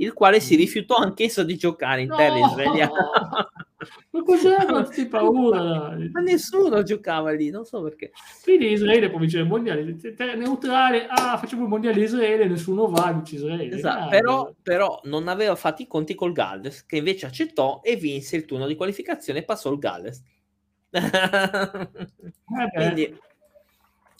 [0.00, 2.40] il quale si rifiutò anch'esso di giocare in terra Mm.
[2.40, 2.46] No!
[2.46, 2.90] israeliana.
[4.10, 5.96] Ma cos'è questa paura?
[6.12, 8.12] Ma nessuno giocava lì, non so perché.
[8.42, 9.96] Quindi Israele può vincere il mondiale.
[10.36, 13.76] Neutrale, ah, facciamo il mondiale di Israele, nessuno va, vince Israele.
[13.76, 17.96] Esatto, Ah, però, però non aveva fatto i conti col Galles, che invece accettò e
[17.96, 20.22] vinse il turno di qualificazione e passò il Galles.
[20.90, 23.16] eh quindi,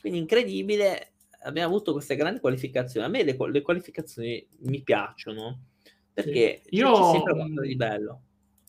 [0.01, 1.13] quindi incredibile,
[1.43, 3.05] abbiamo avuto queste grandi qualificazioni.
[3.05, 5.65] A me le, le qualificazioni mi piacciono
[6.13, 6.71] perché Sì.
[6.71, 8.21] c'è- Io- c'è sempre di bello.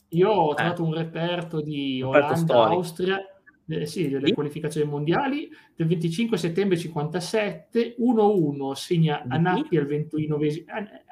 [0.10, 0.56] Io ho Eh.
[0.56, 2.18] trovato un reperto di storico.
[2.28, 3.20] Olanda-Austria,
[3.68, 4.34] eh, sì, delle Sì.
[4.34, 9.42] qualificazioni mondiali del 25 settembre 57, 1-1 segna Di a chi?
[9.42, 10.66] Nappi al 29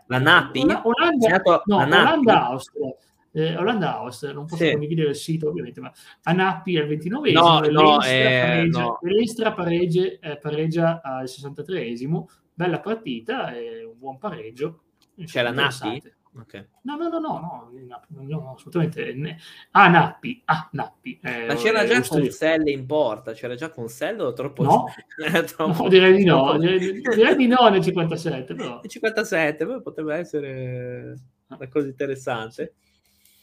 [0.08, 0.60] La Nappi?
[0.62, 1.84] Ola- Olanda, no, la?
[1.86, 2.94] Olanda-Austria.
[3.32, 4.72] Eh, Olanda-Austria, non posso Sì.
[4.72, 5.92] condividere il sito ovviamente, ma
[6.24, 8.98] a Nappi al 29 No, no, eh, no.
[9.04, 14.82] l'Estra pareggia, eh, pareggia al 63esimo, bella partita, eh, un buon pareggio.
[15.26, 16.02] C'era Nappi?
[16.40, 16.58] Interessante.
[16.58, 16.68] Ok.
[16.82, 17.70] No, no, no, no,
[18.08, 19.14] no, no, assolutamente.
[19.14, 19.38] ne-
[19.72, 21.20] Ah, Nappi, ah, Nappi.
[21.22, 22.22] eh, Ma c'era già Austria.
[22.22, 24.64] Conselle in porta, c'era già Conselle o troppo?
[24.64, 24.86] No.
[25.46, 28.80] troppo- No, direi di no, direi, di no nel 57, però.
[28.84, 31.16] Il 57, poi potrebbe essere
[31.48, 32.74] una cosa interessante.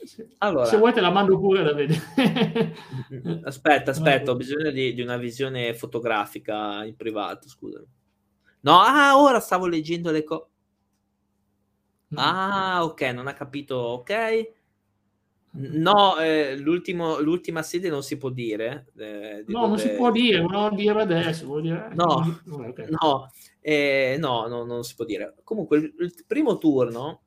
[0.05, 2.01] Se, Allora, se vuoi te la mando pure da vedere.
[3.43, 7.83] aspetta, aspetta, ho bisogno di, di una visione fotografica in privato, scusa.
[8.61, 10.47] No, ah, ora stavo leggendo le cose.
[12.15, 14.51] Ah, ok, non ha capito, ok.
[15.59, 18.87] No, eh, l'ultimo, l'ultima sede non si può dire.
[18.99, 21.47] eh, di No, non dove- si può dire, non dirlo adesso.
[21.47, 21.91] Vuol dire...
[21.95, 22.41] No.
[22.45, 22.89] Vabbè, ok.
[23.01, 25.35] No, eh, no, no, non si può dire.
[25.45, 27.23] Comunque, il, il primo turno,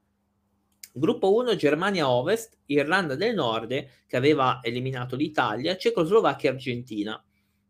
[0.93, 7.23] gruppo 1, Germania Ovest, Irlanda del Nord, che aveva eliminato l'Italia, Cecoslovacchia e Argentina.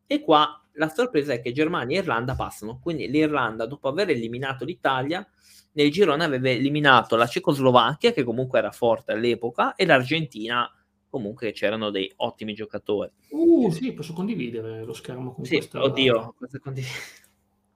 [0.05, 2.79] E qua la sorpresa è che Germania e Irlanda passano.
[2.81, 5.25] Quindi l'Irlanda, dopo aver eliminato l'Italia,
[5.73, 10.69] nel girone aveva eliminato la Cecoslovacchia, che comunque era forte all'epoca, e l'Argentina,
[11.09, 13.11] comunque c'erano dei ottimi giocatori.
[13.29, 15.81] Uh, sì, posso condividere lo schermo con Sì, questa...
[15.81, 16.87] oddio, cosa condiv-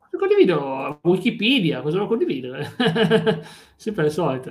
[0.10, 2.76] Lo condivido Wikipedia, cosa devo condividere?
[3.76, 4.50] Sempre le solite.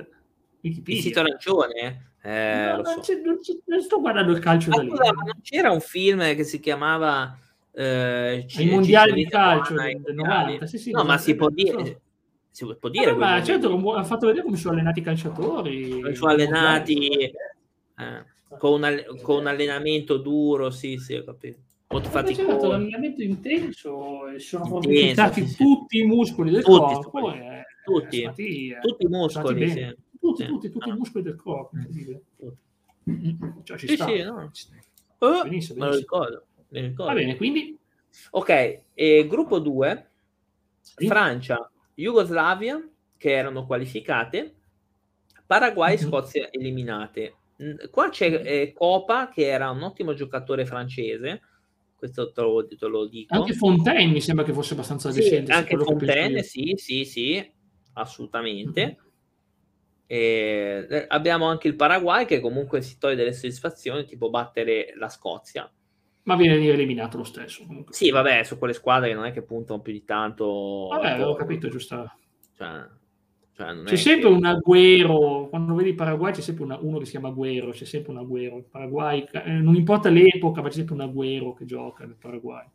[0.61, 1.01] il Wikipedia.
[1.01, 2.11] sito arancione?
[2.21, 3.13] Eh, No, non, so.
[3.23, 4.89] non non sto guardando il calcio Ah, da lì.
[4.89, 7.37] scusa, ma non c'era un film che si chiamava
[7.71, 10.45] eh, Ai mondiali di Cicciolina calcio del, del mondiali?
[10.53, 10.65] 90.
[10.67, 12.01] Sì, sì, no, ma esatto, si può dire,
[12.53, 13.45] si può Eh, dire ma quei momenti.
[13.47, 15.89] certo, ha fatto vedere come sono allenati i calciatori.
[15.89, 18.25] Come sono allenati eh,
[18.59, 21.57] con, un, all- con un allenamento duro, sì, sì, ho capito.
[21.87, 22.67] molto faticoso.
[22.67, 26.03] l'allenamento intenso sono fortificati sì, tutti sì.
[26.03, 27.31] i muscoli del tutti, corpo.
[27.83, 29.69] Tutti, e, tutti, eh, tutti i muscoli.
[29.69, 29.95] Sì.
[30.19, 30.95] Tutti, tutti, tutti no.
[30.95, 31.75] i muscoli del corpo.
[33.09, 33.63] Mm.
[33.63, 34.05] Cioè, ci sì, sta.
[34.05, 34.51] Sì, no.
[35.17, 35.83] Oh, benissimo, benissimo.
[35.83, 36.45] Me lo ricordo.
[36.69, 37.13] Me lo ricordo.
[37.13, 37.77] Va bene, quindi...
[38.29, 40.09] Ok, e gruppo 2,
[41.07, 42.81] Francia, Jugoslavia,
[43.17, 44.55] che erano qualificate,
[45.45, 46.07] Paraguay e mm-hmm.
[46.07, 47.35] Scozia eliminate.
[47.91, 51.41] Qua c'è eh, Copa, che era un ottimo giocatore francese,
[51.95, 53.33] questo te lo, te lo, dico.
[53.33, 55.53] Anche Fontaine mi sembra che fosse abbastanza sì, decente.
[55.53, 57.53] Anche Fontaine, sì, sì, sì,
[57.93, 58.85] assolutamente.
[58.85, 59.11] Mm-hmm.
[60.07, 65.07] E eh, abbiamo anche il Paraguay che comunque si toglie delle soddisfazioni, tipo battere la
[65.07, 65.71] Scozia.
[66.23, 67.65] Ma viene eliminato lo stesso.
[67.65, 67.93] Comunque.
[67.93, 70.87] Sì, vabbè, su quelle squadre che non è che puntano più di tanto.
[70.91, 72.11] Vabbè, avevo capito, giusto.
[72.55, 72.85] Cioè,
[73.55, 74.35] cioè c'è sempre che...
[74.35, 77.85] un agguero, quando vedi il Paraguay c'è sempre una, uno che si chiama Agüero, c'è
[77.85, 78.57] sempre un agguero.
[78.57, 82.65] Il Paraguay, eh, non importa l'epoca, ma c'è sempre un agguero che gioca nel Paraguay.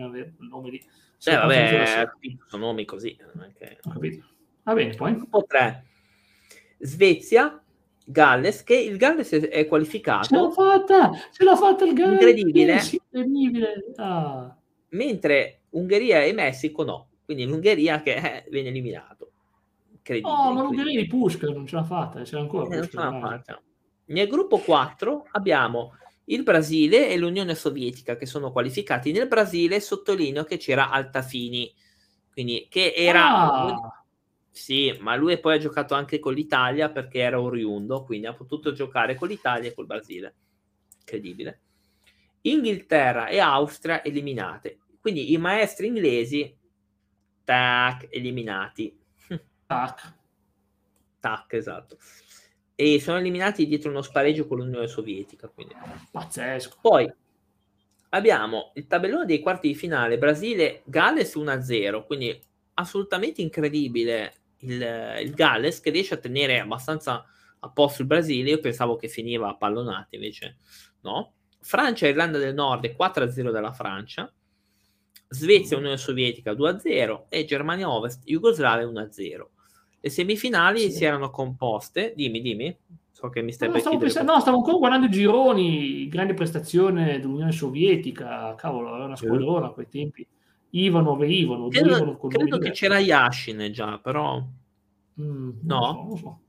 [0.00, 0.82] Avere il nome di...
[1.24, 2.10] Eh, vabbè,
[2.46, 3.16] sono nomi così.
[3.16, 3.78] Che...
[3.82, 4.24] Ho capito.
[4.62, 5.14] Va bene, poi.
[5.14, 5.86] Gruppo 3.
[6.78, 7.61] Svezia,
[8.06, 10.26] Galles, che il Galles è qualificato.
[10.26, 11.10] Ce l'ha fatta!
[11.30, 12.20] Ce l'ha fatta il Galles!
[12.20, 12.80] Incredibile.
[13.12, 13.84] incredibile.
[13.96, 14.56] Ah.
[14.90, 17.08] Mentre Ungheria e Messico no.
[17.24, 19.30] Quindi l'Ungheria che eh, viene eliminato.
[20.22, 22.74] Oh, ma l'Ungheria di Pushka non ce l'ha fatta, c'è ancora.
[22.74, 23.62] Eh, non ce l'ha fatta.
[24.06, 25.92] Nel gruppo 4 abbiamo
[26.24, 29.12] il Brasile e l'Unione Sovietica che sono qualificati.
[29.12, 31.72] Nel Brasile sottolineo che c'era Altafini,
[32.32, 33.52] quindi che era...
[33.52, 34.01] Ah.
[34.52, 38.72] Sì, ma lui poi ha giocato anche con l'Italia perché era oriundo, quindi ha potuto
[38.72, 40.34] giocare con l'Italia e col Brasile.
[41.00, 41.60] Incredibile.
[42.42, 44.78] Inghilterra e Austria eliminate.
[45.00, 46.54] Quindi i maestri inglesi,
[47.44, 48.94] tac, eliminati.
[49.66, 50.14] Tac.
[51.18, 51.96] Tac, esatto.
[52.74, 55.48] E sono eliminati dietro uno spareggio con l'Unione Sovietica.
[55.48, 55.74] Quindi.
[56.10, 56.76] Pazzesco.
[56.82, 57.10] Poi
[58.10, 62.38] abbiamo il tabellone dei quarti di finale, Brasile-Galles 1-0, quindi
[62.74, 67.24] assolutamente incredibile il, il Galles che riesce a tenere abbastanza
[67.64, 68.50] a posto il Brasile.
[68.50, 70.56] Io pensavo che finiva a pallonate, invece
[71.02, 71.34] no.
[71.60, 74.32] Francia e Irlanda del Nord 4-0 della Francia.
[75.28, 79.46] Svezia e Unione Sovietica 2-0 e Germania Ovest, Jugoslavia 1-0.
[80.00, 80.90] Le semifinali sì.
[80.90, 82.76] si erano composte, dimmi, dimmi.
[83.12, 87.18] So che mi stai no, stavo, pensando, no, stavo ancora guardando i gironi, grande prestazione
[87.20, 90.26] dell'Unione Sovietica, cavolo, era una squadrona a quei tempi.
[90.72, 91.70] Ivanov e Ivanov.
[91.70, 94.42] Credo, Ivanov credo che c'era Yashin già, però...
[95.20, 96.06] Mm, no?
[96.08, 96.40] Non so.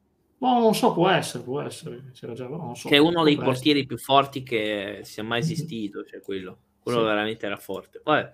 [0.43, 2.11] No, non so, può essere, può essere.
[2.13, 2.89] C'era già, non so.
[2.89, 5.45] Che è uno dei portieri più forti che sia mai mhm.
[5.45, 6.07] esistito, mm-hmm.
[6.07, 6.57] cioè quello.
[6.81, 7.05] Quello sì.
[7.05, 8.01] veramente era forte.
[8.03, 8.33] Vabbè.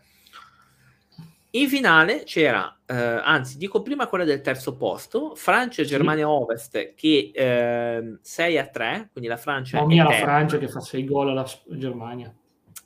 [1.51, 6.31] In finale c'era, eh, anzi dico prima quella del terzo posto, Francia e Germania sì.
[6.31, 9.79] Ovest che eh, 6 a 3, quindi la Francia...
[9.79, 12.31] Non è la Francia che fa 6 gol alla Germania.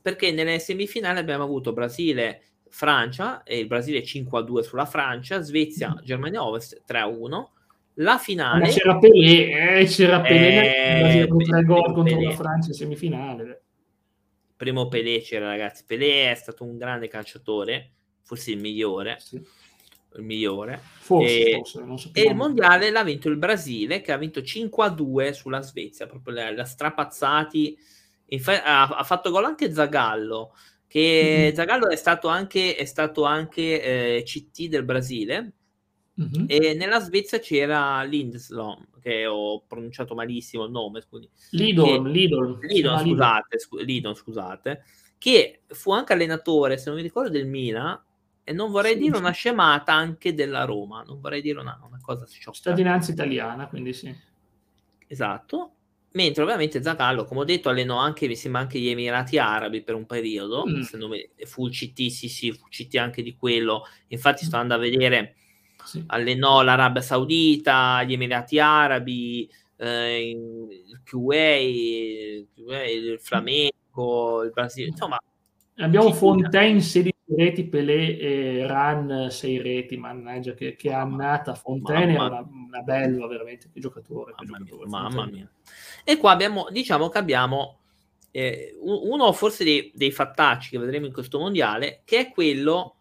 [0.01, 2.41] Perché nelle semifinali abbiamo avuto Brasile,
[2.75, 6.03] Francia e il Brasile 5 a 2 sulla Francia, Svezia, mm.
[6.03, 7.51] Germania Ovest 3 a 1.
[7.97, 8.61] La finale...
[8.61, 12.23] Ma c'era Pelé, eh, c'era Pelé, eh, Pelé, 3 gol contro Pelé.
[12.25, 13.61] la Francia in semifinale.
[14.55, 17.91] Primo Pelé c'era ragazzi, Pelé è stato un grande calciatore
[18.23, 19.17] forse il migliore.
[19.19, 19.35] Sì.
[20.15, 20.79] Il migliore.
[20.81, 24.89] Forse, e, forse e il mondiale l'ha vinto il Brasile che ha vinto 5 a
[24.89, 27.77] 2 sulla Svezia, proprio la, la strapazzati.
[28.27, 30.55] Infa- ha, ha, fatto gol anche Zagallo,
[30.93, 31.55] che mm-hmm.
[31.55, 35.53] Zagallo è stato anche, è stato anche eh, CT del Brasile.
[36.21, 36.45] Mm-hmm.
[36.45, 41.01] E nella Svezia c'era Lindslom, che ho pronunciato malissimo il nome.
[41.01, 41.27] Scusi.
[41.49, 44.83] Lidon, che, Lidon, Lidon, scusate, scu- Lidon, scusate,
[45.17, 47.99] che fu anche allenatore, se non mi ricordo, del Milan
[48.43, 51.99] e non vorrei sì, dire una scemata anche della Roma, non vorrei dire una, una
[52.03, 52.55] cosa sciocca.
[52.55, 54.15] Cittadinanza italiana, quindi sì.
[55.07, 55.71] Esatto.
[56.15, 59.95] Mentre ovviamente Zagallo, come ho detto, allenò anche, mi sembra, anche gli Emirati Arabi per
[59.95, 60.81] un periodo, mm.
[60.81, 63.87] se non mi, fu il CT, sì sì, fu CT anche di quello.
[64.09, 65.35] Infatti sto andando a vedere,
[65.83, 66.03] sì.
[66.07, 75.17] allenò l'Arabia Saudita, gli Emirati Arabi, eh, il Kuwait, il Flamengo, il Brasile, insomma...
[75.77, 82.25] Abbiamo Fontaine 16 reti, Pelé e Ran 6 reti, mannaggia che, che annata Fontaine era
[82.25, 84.33] una, una, bella veramente, che giocatore.
[84.37, 85.51] Mamma, che giocatore, mia, mamma mia.
[86.03, 87.79] E qua abbiamo, diciamo che abbiamo
[88.31, 92.95] eh, uno forse dei, dei fattacci che vedremo in questo mondiale, che è quello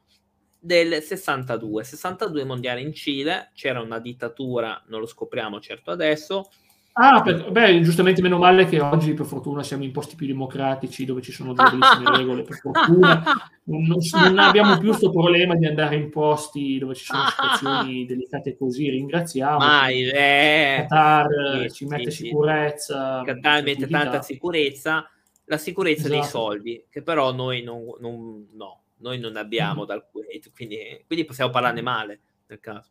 [0.59, 1.82] del 62.
[1.82, 6.50] 62 mondiale in Cile, c'era una dittatura, non lo scopriamo certo adesso,
[6.95, 11.07] Ah, per, beh, giustamente meno male che oggi per fortuna siamo in posti più democratici
[11.07, 13.22] dove ci sono delle bellissime regole, per fortuna
[13.64, 18.57] non, non abbiamo più questo problema di andare in posti dove ci sono situazioni delicate
[18.57, 19.57] così, ringraziamo.
[19.57, 21.28] Mai, eh, Qatar
[21.62, 23.22] sì, ci mette sì, sicurezza.
[23.24, 25.07] Qatar mette tanta sicurezza
[25.47, 26.20] la sicurezza esatto.
[26.20, 29.86] dei soldi, che però noi non, non, no, noi non abbiamo mm.
[29.86, 32.90] dal Kuwait, quindi, quindi possiamo parlarne male nel caso.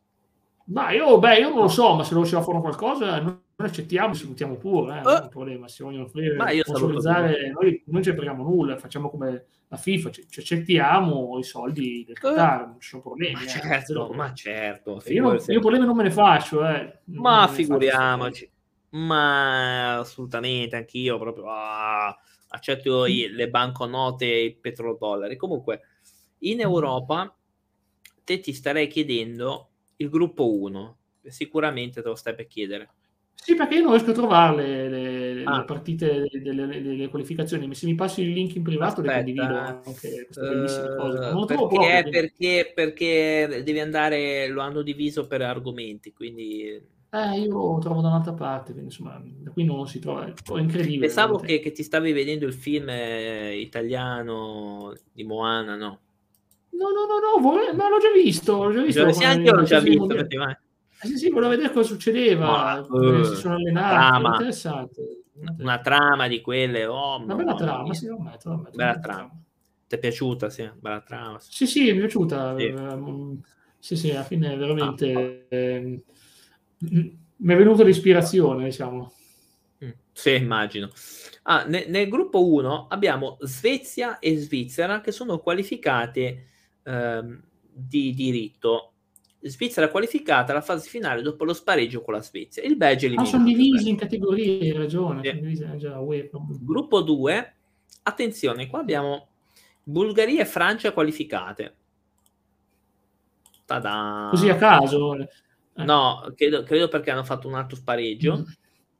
[0.66, 4.14] Ma io, beh, io non lo so, ma se non ci fuori qualcosa, noi accettiamo,
[4.14, 5.68] salutiamo pure, eh, non è un problema.
[5.68, 10.26] Se vogliono offrire, ma io noi non ci prendiamo nulla, facciamo come la FIFA, ci,
[10.28, 13.34] ci accettiamo i soldi del Qatar, uh, non ci sono problemi.
[13.34, 15.02] Ma eh, certo, ma certo.
[15.06, 17.00] Io, non, io problemi non me ne faccio, eh.
[17.04, 18.50] Ma figuriamoci.
[18.90, 22.14] Ma assolutamente, anch'io proprio ah,
[22.48, 25.36] accetto i, le banconote e i petrodollari.
[25.36, 25.80] Comunque,
[26.40, 27.34] in Europa
[28.24, 32.90] te ti starei chiedendo il gruppo 1, sicuramente te lo stai per chiedere.
[33.34, 35.58] Sì, perché io non riesco a trovare le, le, ah.
[35.58, 37.74] le partite delle, delle, qualificazioni.
[37.74, 39.16] Se mi passi il link in privato, Aspetta.
[39.16, 41.18] le condivido anche queste bellissime cose.
[41.18, 46.80] Non lo perché, proprio, perché, perché devi andare, lo hanno diviso per argomenti, quindi
[47.14, 49.22] eh, io lo trovo da un'altra parte, quindi insomma,
[49.52, 51.06] qui non si trova, è incredibile.
[51.06, 55.98] Pensavo che, che, ti stavi vedendo il film eh, italiano di Moana, no?
[56.72, 59.12] No, no, no, no, vorrei, ma l'ho già visto, l'ho già visto.
[59.12, 60.60] Sì, anche io l'ho già visto, effettivamente.
[61.02, 65.22] Eh, sì, sì, volevo vedere cosa succedeva, ma, come si sono allenati, trama, interessante.
[65.58, 69.30] Una trama di quelle, oh, una bella trama, sì, lo metto, lo metto, bella trama.
[69.88, 71.38] Ti è piaciuta, sì, bella trama.
[71.40, 72.56] Sì, sì, mi è piaciuta.
[72.56, 73.40] Sì, ehm,
[73.78, 75.46] sì, sì alla fine veramente...
[75.50, 75.56] Ah.
[75.56, 76.02] Eh,
[76.78, 79.12] mi è venuta l'ispirazione, diciamo.
[79.84, 80.90] Mm, sì, immagino.
[81.42, 86.46] Ah, ne, nel gruppo 1 abbiamo Svezia e Svizzera che sono qualificate
[86.84, 88.92] ehm, di diritto.
[89.40, 92.62] Svizzera qualificata alla fase finale dopo lo spareggio con la Svezia.
[92.62, 93.36] Il Belgio è eliminato.
[93.36, 95.20] Ah, sono divisi in categorie, hai ragione.
[95.22, 95.98] Eh, già,
[96.60, 97.54] gruppo 2,
[98.04, 99.28] attenzione, qua abbiamo
[99.82, 101.74] Bulgaria e Francia qualificate.
[103.64, 104.28] Ta-da.
[104.30, 105.16] Così a caso.
[105.16, 105.84] Eh.
[105.84, 108.38] No, credo, credo, perché hanno fatto un altro spareggio.
[108.38, 108.42] Mm.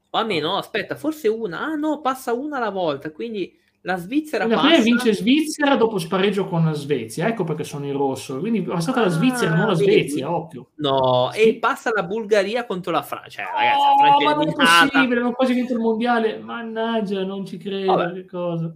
[0.09, 1.61] O almeno, aspetta, forse una.
[1.61, 4.81] Ah no, passa una alla volta, quindi la Svizzera la passa...
[4.81, 8.39] vince Svizzera dopo spareggio con la Svezia, ecco perché sono in rosso.
[8.39, 10.37] Quindi è stata ah, la Svizzera, non la Svezia, vedi.
[10.37, 10.69] occhio.
[10.75, 11.41] No, sì.
[11.41, 13.43] e passa la Bulgaria contro la Francia.
[13.43, 16.37] Cioè, ragazzi, oh, la Francia ma non è possibile, non quasi vinto il mondiale.
[16.39, 17.93] Mannaggia, non ci credo.
[17.93, 18.13] Vabbè.
[18.13, 18.73] Che cosa.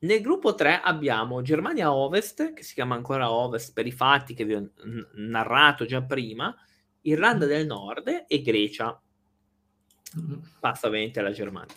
[0.00, 4.44] Nel gruppo 3 abbiamo Germania Ovest, che si chiama ancora Ovest per i fatti che
[4.44, 4.70] vi ho
[5.14, 6.54] narrato già prima,
[7.02, 9.00] Irlanda del Nord e Grecia.
[10.60, 11.72] Passa ovviamente alla Germania.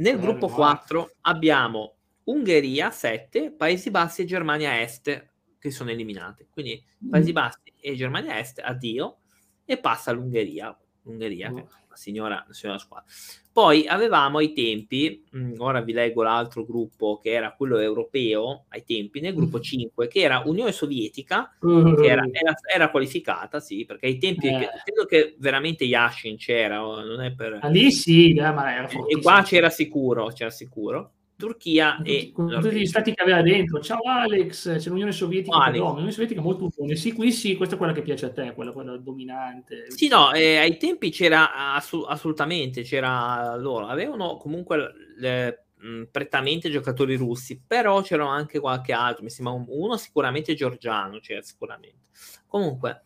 [0.00, 5.28] Nel gruppo 4 abbiamo Ungheria 7, Paesi Bassi e Germania Est
[5.58, 6.48] che sono eliminate.
[6.50, 9.18] Quindi Paesi Bassi e Germania Est, addio,
[9.64, 10.74] e passa l'Ungheria.
[11.02, 13.04] L'Ungheria, che la signora, signora squadra.
[13.52, 18.84] Poi avevamo ai tempi, mm, ora vi leggo l'altro gruppo che era quello europeo, ai
[18.84, 20.08] tempi, nel gruppo 5, mm.
[20.08, 21.94] che era Unione Sovietica, uh.
[21.94, 24.68] che era, era, era, qualificata, sì, perché ai tempi eh.
[24.84, 27.58] credo che veramente Yashin c'era, non è per...
[27.60, 31.12] Ah, lì sì, eh, ma era E qua c'era sicuro, c'era sicuro.
[31.40, 33.80] Turchia con, e con tutti gli stati che aveva dentro.
[33.80, 35.56] Ciao Alex, c'è l'Unione Sovietica.
[35.56, 36.94] Oh, no, l'Unione Sovietica è molto buona.
[36.94, 39.90] Sì, qui sì, questa è quella che piace a te, quella, quella dominante.
[39.90, 46.70] Sì, no, eh, ai tempi c'era assu- assolutamente, c'era loro, avevano comunque le, mh, prettamente
[46.70, 52.08] giocatori russi, però c'era anche qualche altro, mi sembra uno sicuramente georgiano, c'era sicuramente.
[52.46, 53.04] Comunque,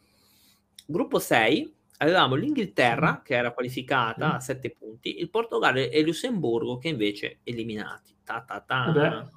[0.86, 4.30] gruppo 6 avevamo l'Inghilterra che era qualificata mm.
[4.32, 8.13] a 7 punti, il Portogallo e il Lussemburgo che invece eliminati.
[8.24, 9.30] Ta, ta, ta.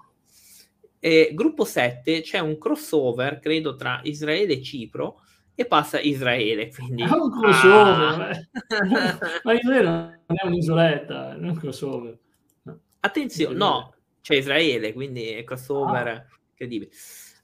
[0.99, 5.21] E gruppo 7 c'è un crossover, credo, tra Israele e Cipro
[5.53, 6.69] e passa Israele.
[6.69, 7.03] Quindi...
[7.03, 9.19] È un crossover, ah.
[9.43, 12.17] ma Israele non è un'isoletta, è un crossover.
[12.99, 16.25] Attenzione, no, c'è Israele, quindi è crossover ah.
[16.49, 16.91] incredibile.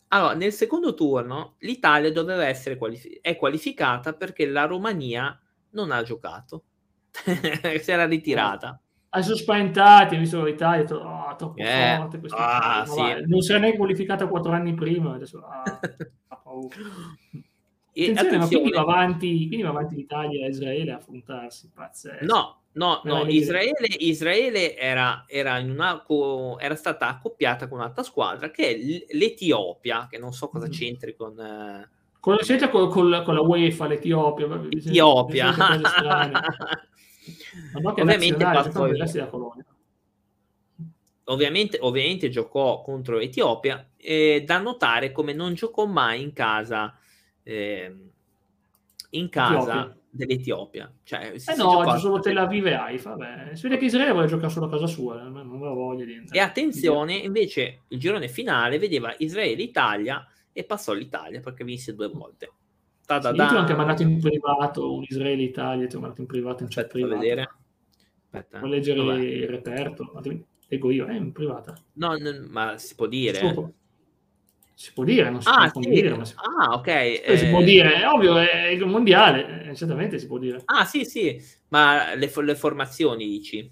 [0.09, 5.39] Allora, nel secondo turno l'Italia doveva essere qualific- è qualificata perché la Romania
[5.71, 6.65] non ha giocato,
[7.11, 8.82] si era ritirata
[9.21, 13.25] sono spaventati, visto l'Italia, detto, oh, troppo eh, forte questo ah, sì.
[13.27, 15.63] non si è neanche qualificata quattro anni prima, adesso ah,
[16.29, 16.75] ha paura.
[17.95, 22.25] E attenzione, ma quindi va, avanti, quindi va avanti l'Italia e Israele a affrontarsi, pazzesco.
[22.25, 26.03] No, no, no, Israele, Israele era, era, in una,
[26.57, 30.71] era, stata accoppiata con un'altra squadra che è l'Etiopia, che non so cosa mm.
[30.71, 31.39] c'entri con...
[31.39, 31.89] Eh...
[32.19, 32.37] Con,
[32.71, 34.47] con, con, con la UEFA, l'Etiopia.
[34.71, 35.53] Etiopia.
[37.83, 39.63] ovviamente, poi,
[41.25, 46.97] ovviamente, ovviamente giocò contro l'Etiopia e da notare come non giocò mai in casa
[47.43, 47.95] eh,
[49.11, 49.97] in casa Etiopia.
[50.09, 53.55] dell'Etiopia cioè, eh no, oggi solo Tel Aviv e Haifa vabbè.
[53.55, 56.23] si vede che Israele vuole giocare solo a casa sua eh, non aveva voglia di
[56.29, 62.51] e attenzione invece il girone finale vedeva Israele-Italia e passò l'Italia perché vinse due volte
[63.05, 63.35] Da, da, sì.
[63.35, 66.69] Io ti ho anche mandato in privato un Israele-Italia, ti ho mandato in privato in
[66.69, 67.19] chat privato.
[67.19, 67.51] vedere.
[68.23, 68.59] Aspetta.
[68.59, 69.19] Puoi leggere Dov'è?
[69.19, 70.21] il reperto.
[70.67, 71.75] Leggo io, è in privata.
[71.93, 73.35] No, n- ma si può dire.
[73.35, 73.71] Si
[74.75, 75.89] si può dire, non si ah, può sì.
[75.89, 76.15] dire.
[76.15, 76.33] Ma si...
[76.35, 76.87] Ah, ok.
[76.87, 77.37] Eh...
[77.37, 80.61] Si può eh, dire, è ovvio, è il mondiale, eh, certamente si può dire.
[80.65, 81.39] Ah, sì, sì,
[81.69, 83.71] ma le, le formazioni dici?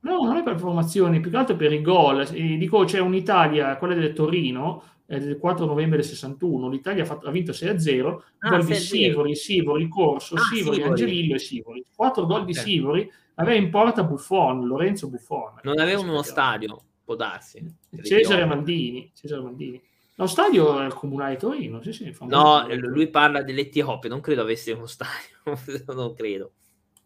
[0.00, 2.26] No, non è per formazioni, più che altro per i gol.
[2.28, 4.82] Dico, c'è un'Italia, quella del Torino,
[5.16, 9.34] del 4 novembre del 61, l'Italia ha, fatto, ha vinto 6-0, ah, gol di Sivori,
[9.34, 11.84] Sivori, Corso, ah, Sivori, Sivori, Angelillo e Sivori.
[11.94, 12.46] 4 gol okay.
[12.46, 15.60] di Sivori, aveva in porta Buffon, Lorenzo Buffon.
[15.62, 17.64] Non avevano uno stadio, può darsi.
[18.02, 19.82] Cesare Mandini, Cesare Mandini.
[20.16, 22.14] Lo stadio è il comunale Torino, sì, sì.
[22.22, 25.36] No, lui parla dell'Etiopia, non credo avesse uno stadio,
[25.94, 26.52] non credo.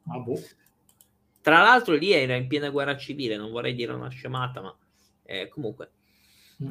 [0.09, 0.41] Ah, boh.
[1.41, 4.77] Tra l'altro lì era in piena guerra civile, non vorrei dire una scemata, ma
[5.23, 5.91] eh, comunque.
[6.65, 6.69] Mm.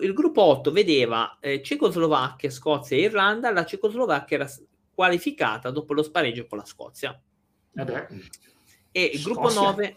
[0.00, 4.50] Il gruppo 8 vedeva eh, Cecoslovacchia, Scozia e Irlanda, la Cecoslovacchia era
[4.94, 7.20] qualificata dopo lo spareggio con la Scozia.
[7.74, 8.06] Eh
[8.96, 9.96] e il gruppo 9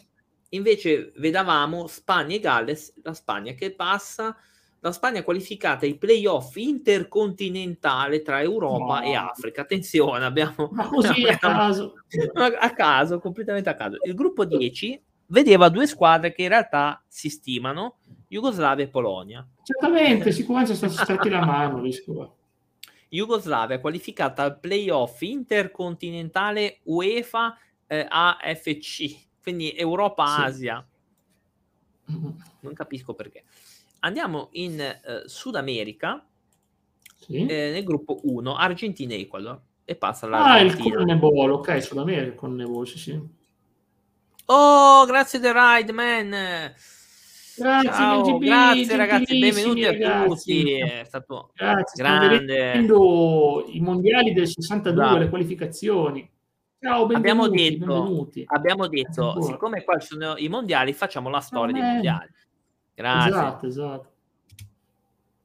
[0.50, 4.36] invece vedavamo Spagna e Galles, la Spagna che passa
[4.80, 9.06] la Spagna qualificata ai playoff intercontinentale tra Europa no.
[9.06, 9.62] e Africa.
[9.62, 10.70] Attenzione, abbiamo...
[10.72, 11.94] Ma così a caso.
[12.36, 13.98] A caso, completamente a caso.
[14.04, 17.98] Il gruppo 10 vedeva due squadre che in realtà si stimano,
[18.28, 19.48] Jugoslavia e Polonia.
[19.64, 21.82] Certamente, sicuramente sono stati la mano.
[23.10, 27.58] Jugoslavia qualificata al playoff intercontinentale UEFA
[27.88, 30.86] eh, AFC, quindi Europa-Asia.
[32.06, 32.16] Sì.
[32.60, 33.44] Non capisco perché.
[34.00, 36.26] Andiamo in eh, Sud America,
[37.16, 37.46] sì.
[37.46, 39.62] eh, nel gruppo 1, Argentina e.
[39.86, 43.36] E passa Ah, il Conneball, ok, Sud America, Conneball, sì, sì.
[44.50, 46.30] Oh, grazie The Ride, man!
[47.58, 50.04] Grazie, Ciao, GB, grazie ragazzi, benvenuti ragazzi.
[50.06, 50.80] a tutti.
[50.80, 52.74] È stato grazie, grande.
[52.78, 55.18] i mondiali del 62, Bravo.
[55.18, 56.32] le qualificazioni.
[56.80, 58.44] Ciao, abbiamo detto, benvenuti.
[58.46, 62.30] abbiamo detto siccome qua ci sono i mondiali, facciamo la storia dei mondiali.
[62.94, 63.30] Grazie.
[63.30, 64.12] Esatto, esatto.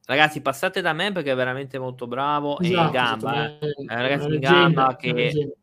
[0.05, 3.45] Ragazzi, passate da me perché è veramente molto bravo esatto, e in gamba.
[3.45, 3.57] Eh.
[3.59, 5.55] È un ragazzo in gamba che,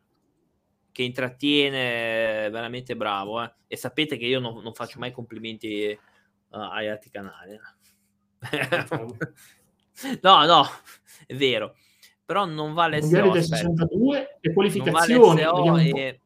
[0.93, 3.43] che, intrattiene, veramente bravo.
[3.43, 3.53] Eh.
[3.67, 5.99] E sapete che io non, non faccio mai complimenti
[6.49, 7.59] uh, agli altri canali.
[10.23, 10.65] no, no,
[11.27, 11.75] è vero.
[12.25, 13.31] Però non vale SEO.
[13.31, 15.43] del 62 e qualificazioni.
[15.43, 16.21] Vale e...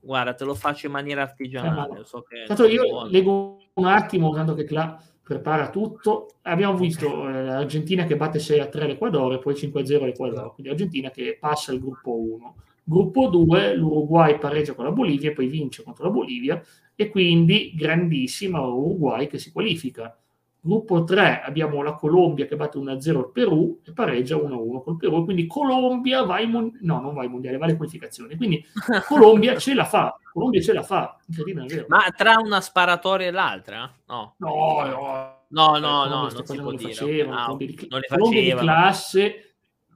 [0.00, 2.00] Guarda, te lo faccio in maniera artigianale.
[2.00, 3.10] Eh, so Tanto io buono.
[3.10, 6.36] leggo un attimo, tanto che Cla prepara tutto.
[6.42, 10.06] Abbiamo visto eh, l'Argentina che batte 6 a 3 l'Equador e poi 5 a 0
[10.06, 12.56] l'Equador, quindi l'Argentina che passa il gruppo 1.
[12.88, 16.62] Gruppo 2, l'Uruguay pareggia con la Bolivia e poi vince contro la Bolivia
[16.96, 20.16] e quindi grandissima Uruguay che si qualifica.
[20.58, 25.24] Gruppo 3 abbiamo la Colombia che batte 1-0 il Perù e pareggia 1-1 col Perù.
[25.24, 28.36] Quindi Colombia va ai mondiali, no, non va ai mondiali, va alle qualificazioni.
[28.36, 28.64] Quindi
[29.06, 30.16] Colombia ce la fa.
[30.32, 31.18] Colombia ce la fa.
[31.26, 33.92] Incredibile, Ma tra una sparatoria e l'altra?
[34.06, 35.36] No, no, no.
[35.50, 36.94] No, no, no, non si può dire.
[36.94, 39.47] Facevano, ah, di, non le Colombia di classe,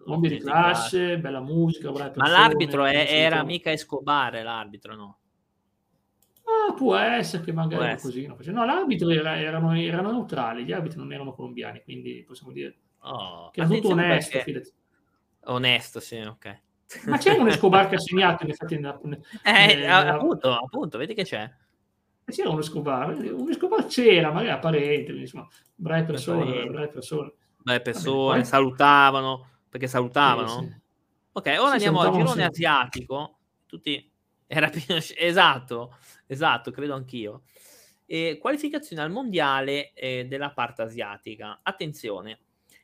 [0.03, 5.19] Colombia di classe, bella musica, persone, Ma l'arbitro è, era mica Escobar, l'arbitro, no?
[6.45, 8.29] Ah, può essere che magari essere.
[8.35, 8.51] così.
[8.51, 13.51] No, l'arbitro era, erano, erano, neutrali, gli arbitri non erano colombiani, quindi possiamo dire oh,
[13.51, 14.39] che è tutto onesto.
[14.45, 14.73] Perché...
[15.45, 16.61] Onesto, sì, ok.
[17.07, 19.01] Ma c'è un Escobar che ha segnato, infatti, nella,
[19.45, 20.15] eh, nella...
[20.15, 21.51] appunto, appunto, vedi che c'è.
[22.25, 27.33] Eh, c'era un Escobar, un Escobar c'era, magari apparente, insomma, brave persone, brave persone.
[27.57, 30.61] Brave persone, Vabbè, salutavano, perché salutavano.
[30.61, 30.81] Sì, sì.
[31.33, 34.13] Ok, ora sì, andiamo al girone asiatico, tutti
[34.47, 34.83] era più...
[35.17, 35.97] esatto,
[36.27, 37.45] esatto, credo anch'io.
[38.05, 41.61] E qualificazioni al mondiale eh, della parte asiatica.
[41.63, 42.41] Attenzione,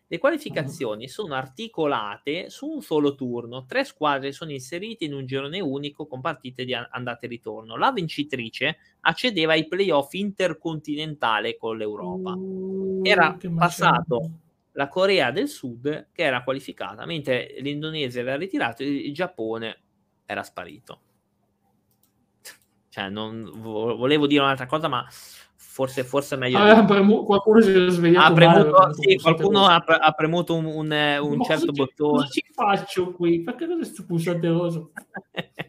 [0.07, 3.67] le qualificazioni sono articolate su un solo turno.
[3.67, 7.77] Tre squadre sono inserite in un girone unico con partite di andata e ritorno.
[7.77, 12.33] La vincitrice accedeva ai playoff intercontinentale con l'Europa.
[12.33, 14.47] Uh, era passato
[14.79, 19.83] la Corea del Sud che era qualificata, mentre l'Indonesia era ritirato il Giappone
[20.25, 21.01] era sparito.
[22.89, 25.05] Cioè, non, volevo dire un'altra cosa, ma
[25.57, 26.59] forse, forse è meglio.
[26.59, 28.33] Ah, premu- qualcuno si è svegliato.
[28.33, 32.13] Ha premuto, male, sì, qualcuno ha, pre- ha, premuto un, un, un certo bottone.
[32.13, 33.43] Cosa ci faccio qui?
[33.43, 34.87] Perché cosa sto pulsante rosa?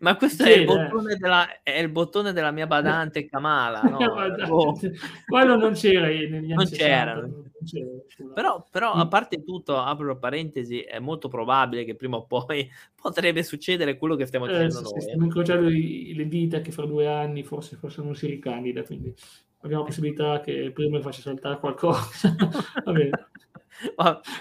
[0.00, 1.16] Ma questo sì, è, il eh.
[1.16, 3.82] della, è, il bottone della mia badante Kamala.
[3.82, 3.98] No?
[4.50, 4.78] oh.
[5.26, 7.14] Quello non c'era negli anni non c'era.
[7.14, 8.32] 60, non c'era.
[8.34, 12.68] Però, però, a parte tutto, apro parentesi, è molto probabile che prima o poi
[13.00, 15.00] potrebbe succedere quello che stiamo facendo eh, noi.
[15.00, 19.14] Stiamo incrociando le dita che fra due anni forse, forse non si ricandida, quindi
[19.60, 22.34] abbiamo la possibilità che prima faccia saltare qualcosa.
[22.84, 23.10] Va bene.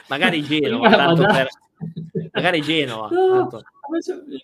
[0.07, 1.47] magari Genova, tanto per
[2.31, 3.09] magari Genova.
[3.09, 3.49] No,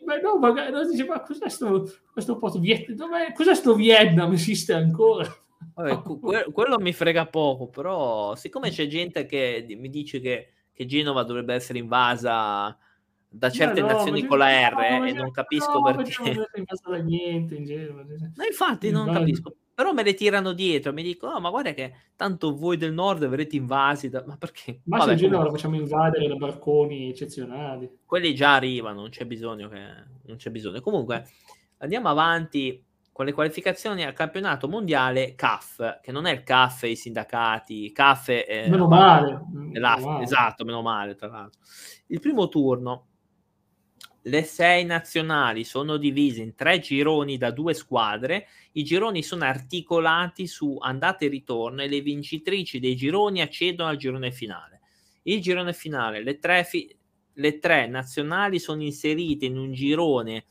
[0.06, 2.60] ma no, magari no, dice, ma cos'è sto, questo posto?
[2.60, 2.94] Viet-
[3.34, 4.32] cos'è sto Vietnam?
[4.34, 5.28] Esiste ancora?
[5.74, 10.86] Vabbè, que- quello mi frega poco, però siccome c'è gente che mi dice che, che
[10.86, 12.78] Genova dovrebbe essere invasa
[13.32, 16.34] da certe no, nazioni con la R no, e non capisco perché.
[16.34, 18.04] Non niente in Genova.
[18.04, 19.56] No, infatti non capisco.
[19.80, 23.26] Però me le tirano dietro, mi dicono, oh, ma guarda che tanto voi del nord
[23.30, 24.22] verrete invasi, da...
[24.28, 24.82] ma perché?
[24.84, 28.00] Ma Vabbè, se Genova lo facciamo invadere da barconi eccezionali.
[28.06, 29.80] Quelli già arrivano, non c'è bisogno che...
[30.26, 30.82] non c'è bisogno.
[30.82, 31.26] Comunque,
[31.78, 36.98] andiamo avanti con le qualificazioni al campionato mondiale CAF, che non è il CAF i
[36.98, 38.68] sindacati, CAF è...
[38.68, 39.32] Meno male.
[39.32, 40.24] È meno male.
[40.24, 41.62] Esatto, meno male, tra l'altro.
[42.08, 43.09] Il primo turno
[44.24, 48.48] le sei nazionali sono divise in tre gironi da due squadre.
[48.74, 53.98] I gironi sono articolati su andata e ritorno e le vincitrici dei gironi accedono al
[53.98, 54.82] girone finale.
[55.24, 56.94] Il girone finale, le tre, fi-
[57.34, 60.46] le tre nazionali sono inserite in un girone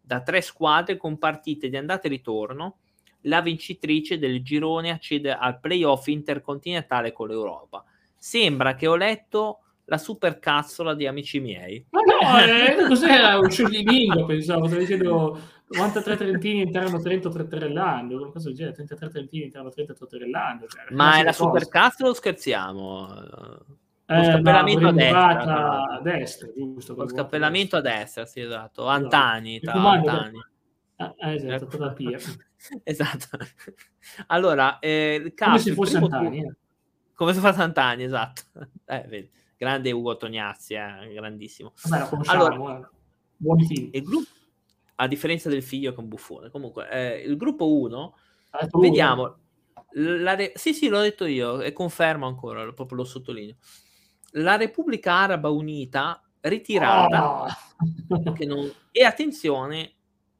[0.00, 2.78] da tre squadre con partite di andata e ritorno.
[3.22, 7.84] La vincitrice del girone accede al playoff intercontinentale con l'Europa.
[8.16, 11.84] Sembra che ho letto la super cazzola di amici miei.
[11.90, 18.48] Ma no, eh, cos'era un scioglilingua, pensavo, stavo dicendo 93 trentini entrano Trento trotterellando, cosa
[18.48, 20.66] del genere, 33 trentini entrano Trento trotterellando.
[20.66, 23.08] Cioè, Ma è la super cazzola o scherziamo?
[24.06, 25.82] Eh, lo scappellamento no, a destra.
[25.82, 26.94] A destra, giusto.
[26.94, 28.86] Lo scappellamento a destra, sì, esatto.
[28.86, 30.38] Antani, tra Antani.
[30.96, 32.18] Ah, esatto, terapia.
[32.84, 33.38] esatto.
[34.26, 36.40] Allora, eh, caso, come se fosse Antani.
[36.40, 36.54] Eh.
[37.14, 38.42] Come se fosse Antani, esatto.
[38.90, 41.74] Eh, vedi grande Ugo Tognazzi, eh, grandissimo.
[41.82, 42.88] Vabbè, allora,
[43.92, 44.00] eh.
[44.00, 44.30] gruppo,
[44.94, 46.50] a differenza del figlio che è un buffone.
[46.50, 48.16] Comunque, eh, il gruppo 1,
[48.78, 49.36] vediamo.
[49.92, 53.56] La re- sì, sì, l'ho detto io e confermo ancora, proprio lo sottolineo.
[54.32, 57.46] La Repubblica Araba Unita ritirata oh.
[58.44, 58.70] non...
[58.92, 59.94] e attenzione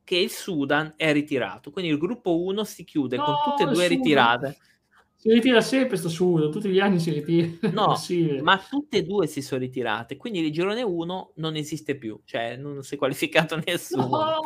[0.05, 1.71] che il Sudan è ritirato.
[1.71, 4.59] Quindi il gruppo 1 si chiude no, con tutte e due ritirate.
[5.21, 7.49] Si ritira sempre sto sudo, tutti gli anni si ritira.
[7.75, 7.97] No,
[8.41, 12.55] ma tutte e due si sono ritirate, quindi il girone 1 non esiste più, cioè
[12.55, 14.07] non si è qualificato nessuno.
[14.07, 14.45] No,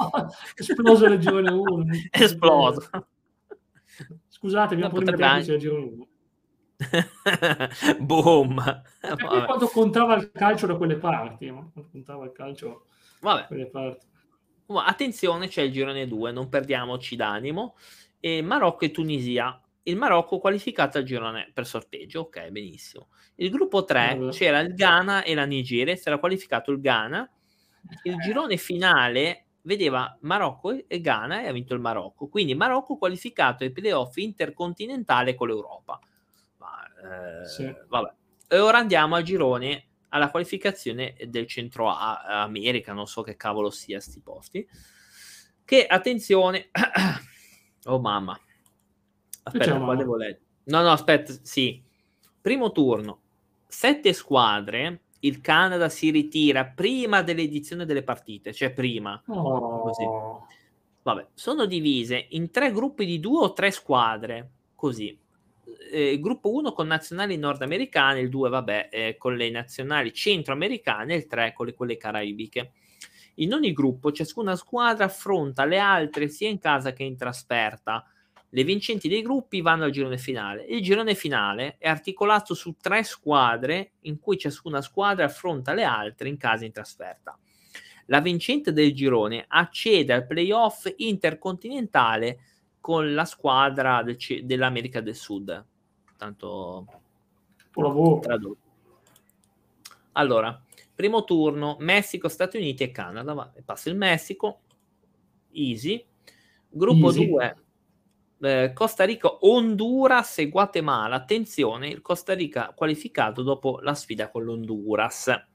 [0.56, 1.84] esploso il girone 1.
[2.10, 2.88] esploso.
[4.28, 6.06] Scusate, abbiamo no, pure il girone 1.
[8.00, 8.82] Boom.
[9.44, 11.70] Quando contava il calcio da quelle parti, no?
[11.74, 12.86] quando contava il calcio
[13.20, 13.40] Vabbè.
[13.42, 14.06] da quelle parti.
[14.68, 17.76] Attenzione, c'è il girone 2, non perdiamoci d'animo.
[18.18, 23.08] E Marocco e Tunisia il Marocco qualificato al girone per sorteggio, ok, benissimo.
[23.36, 27.28] Il gruppo 3 uh c'era il Ghana e la Nigeria, si era qualificato il Ghana.
[28.04, 32.28] Il girone finale vedeva Marocco e Ghana e ha vinto il Marocco.
[32.28, 35.98] Quindi Marocco qualificato ai playoff intercontinentale con l'Europa.
[36.58, 37.74] Ma, eh, sì.
[37.88, 38.12] vabbè.
[38.48, 43.70] E ora andiamo al girone alla qualificazione del centro A, America, non so che cavolo
[43.70, 44.68] sia sti posti.
[45.64, 46.68] Che attenzione,
[47.86, 48.38] oh mamma,
[49.44, 50.40] Aspetta, qua devo leggere.
[50.64, 51.82] No, no, aspetta, sì.
[52.40, 53.20] Primo turno.
[53.66, 55.00] Sette squadre.
[55.20, 59.22] Il Canada si ritira prima dell'edizione delle partite, cioè prima.
[59.26, 59.80] Oh.
[59.82, 60.04] Così.
[61.02, 65.16] Vabbè, sono divise in tre gruppi di due o tre squadre, così.
[65.92, 71.26] Eh, gruppo 1 con nazionali nordamericane, il 2 vabbè eh, con le nazionali centroamericane, il
[71.26, 72.72] 3 con le, quelle caraibiche.
[73.36, 78.04] In ogni gruppo ciascuna squadra affronta le altre sia in casa che in trasferta
[78.54, 80.64] le vincenti dei gruppi vanno al girone finale.
[80.64, 86.28] Il girone finale è articolato su tre squadre in cui ciascuna squadra affronta le altre
[86.28, 87.38] in casa in trasferta.
[88.06, 92.40] La vincente del girone accede al playoff intercontinentale
[92.78, 95.64] con la squadra del C- dell'America del Sud.
[96.18, 96.86] Tanto
[98.20, 98.58] tradotto.
[100.12, 100.62] Allora,
[100.94, 103.32] primo turno Messico, Stati Uniti e Canada.
[103.32, 104.60] Va, passa il Messico,
[105.52, 106.04] easy.
[106.68, 107.61] Gruppo 2
[108.42, 111.16] eh, Costa Rica, Honduras e Guatemala.
[111.16, 115.46] Attenzione, il Costa Rica qualificato dopo la sfida con l'Honduras.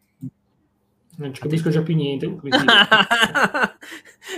[1.17, 2.27] Non ci capisco già più niente.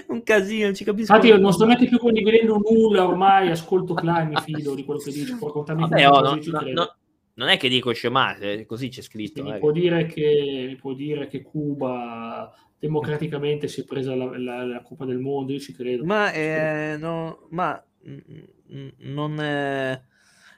[0.07, 1.13] un casino, non ci capisco.
[1.13, 3.51] Infatti, io non sto neanche più condividendo nulla ormai.
[3.51, 5.35] Ascolto Klein, mi fido di quello che dice.
[5.35, 6.95] Può raccontarmi Vabbè, oh, no, no, no,
[7.33, 9.43] non è che dico scemate, così c'è scritto.
[9.43, 9.59] Mi, eh.
[9.59, 14.81] può dire che, mi può dire che Cuba democraticamente si è presa la, la, la
[14.81, 16.05] Coppa del Mondo, io ci credo.
[16.05, 20.05] Ma, eh, no, ma non, eh,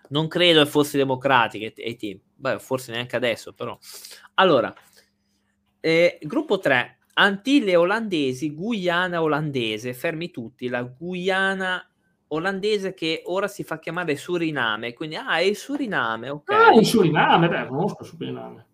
[0.10, 3.78] non credo fosse democratica ai tempi, Beh, forse neanche adesso, però.
[4.36, 4.74] Allora,
[5.80, 11.86] eh, gruppo 3, Antille olandesi, Guyana olandese, fermi tutti, la Guyana
[12.30, 16.52] olandese che ora si fa chiamare Suriname, quindi ah, è il Suriname, ok.
[16.52, 18.70] Ah, il Suriname, beh, conosco Suriname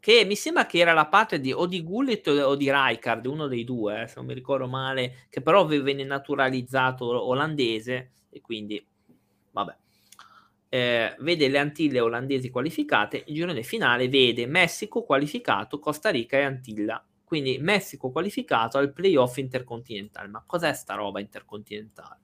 [0.00, 3.46] che mi sembra che era la parte di o di Gullit o di Rijkaard, uno
[3.46, 8.84] dei due, eh, se non mi ricordo male, che però venne naturalizzato olandese e quindi
[9.50, 9.76] vabbè.
[10.70, 16.42] Eh, vede le Antille olandesi qualificate, il girone finale vede Messico qualificato, Costa Rica e
[16.42, 17.02] Antilla.
[17.24, 20.28] Quindi Messico qualificato al playoff intercontinentale.
[20.28, 22.20] Ma cos'è sta roba intercontinentale?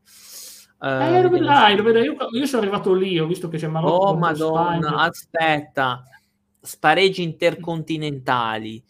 [0.79, 2.05] Uh, eh, lo vedrai, lo vedrai.
[2.05, 3.93] Io, io, sono arrivato lì, ho visto che c'è Marocco.
[3.93, 4.97] Oh, madonna, Spagna.
[4.97, 6.05] aspetta.
[6.65, 8.83] Spareggi intercontinentali.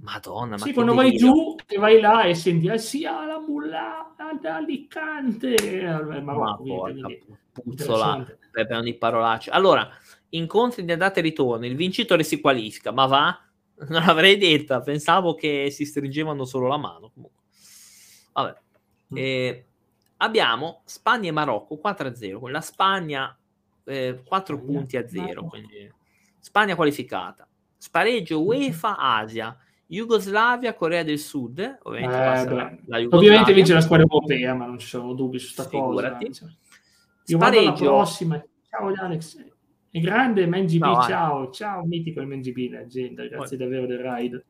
[0.00, 4.42] Madonna, sì, quando vai giù e vai là e senti eh, sì, la mulla ad
[4.42, 7.06] Alicante, eh, ma porca
[7.52, 9.52] puzzola, per ogni parolaccia.
[9.52, 9.86] Allora,
[10.30, 13.38] incontri di andata e ritorno, il vincitore si qualifica, ma va?
[13.88, 17.10] Non l'avrei detta, pensavo che si stringevano solo la mano.
[17.12, 17.42] Comunque.
[18.32, 18.56] Vabbè.
[19.12, 19.16] Mm.
[19.16, 19.64] Eh,
[20.18, 23.36] abbiamo Spagna e Marocco 4-0, la Spagna
[23.84, 25.92] eh, 4 Spagna, punti a 0, quindi
[26.44, 27.48] Spagna qualificata.
[27.78, 34.66] Spareggio UEFA Asia, Jugoslavia, Corea del Sud, ovviamente, eh, ovviamente vince la squadra europea, ma
[34.66, 36.18] non ci sono dubbi su questa cosa.
[37.28, 38.44] Io vado alla prossima.
[38.68, 39.42] Ciao Alex.
[39.88, 43.66] È grande MNGB, no, ciao, ciao, mitico MNGB, leggenda, grazie poi.
[43.66, 44.44] davvero del ride.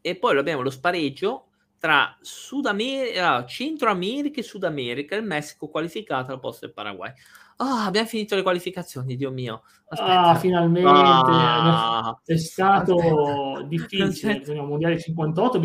[0.00, 5.68] E poi abbiamo lo spareggio tra Sud America, Centro America e Sud America, il Messico
[5.68, 7.12] qualificato al posto del Paraguay.
[7.60, 9.62] Ah, abbiamo finito le qualificazioni, Dio mio.
[9.88, 10.20] Aspetta.
[10.20, 10.88] Ah, finalmente.
[10.88, 12.20] Ah.
[12.24, 14.42] È stato difficile.
[14.46, 15.60] Il mondiale 58.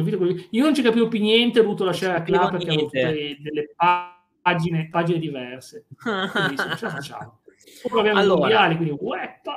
[0.49, 4.89] Io non ci capivo più niente, ho dovuto lasciare la club perché avevo delle pagine,
[4.89, 5.85] pagine diverse.
[5.95, 7.41] Quindi ce la facciamo.
[7.87, 9.53] Poi abbiamo allora, i mondiali, quindi ueppa.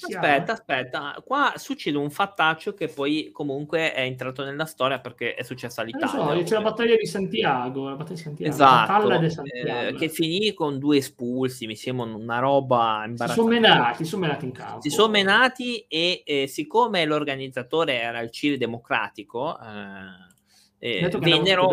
[0.00, 5.42] Aspetta, aspetta, qua succede un fattaccio che poi comunque è entrato nella storia perché è
[5.42, 6.36] successa all'Italia.
[6.36, 9.88] So, c'è la battaglia di Santiago, la battaglia di Santiago, esatto, Santiago.
[9.88, 13.32] Eh, che finì con due espulsi, mi sembra una roba imbarazzante.
[13.32, 14.80] Si sono menati, sono menati in campo.
[14.82, 19.58] Si sono menati e eh, siccome l'organizzatore era il Cile Democratico,
[20.78, 21.70] eh, eh vennero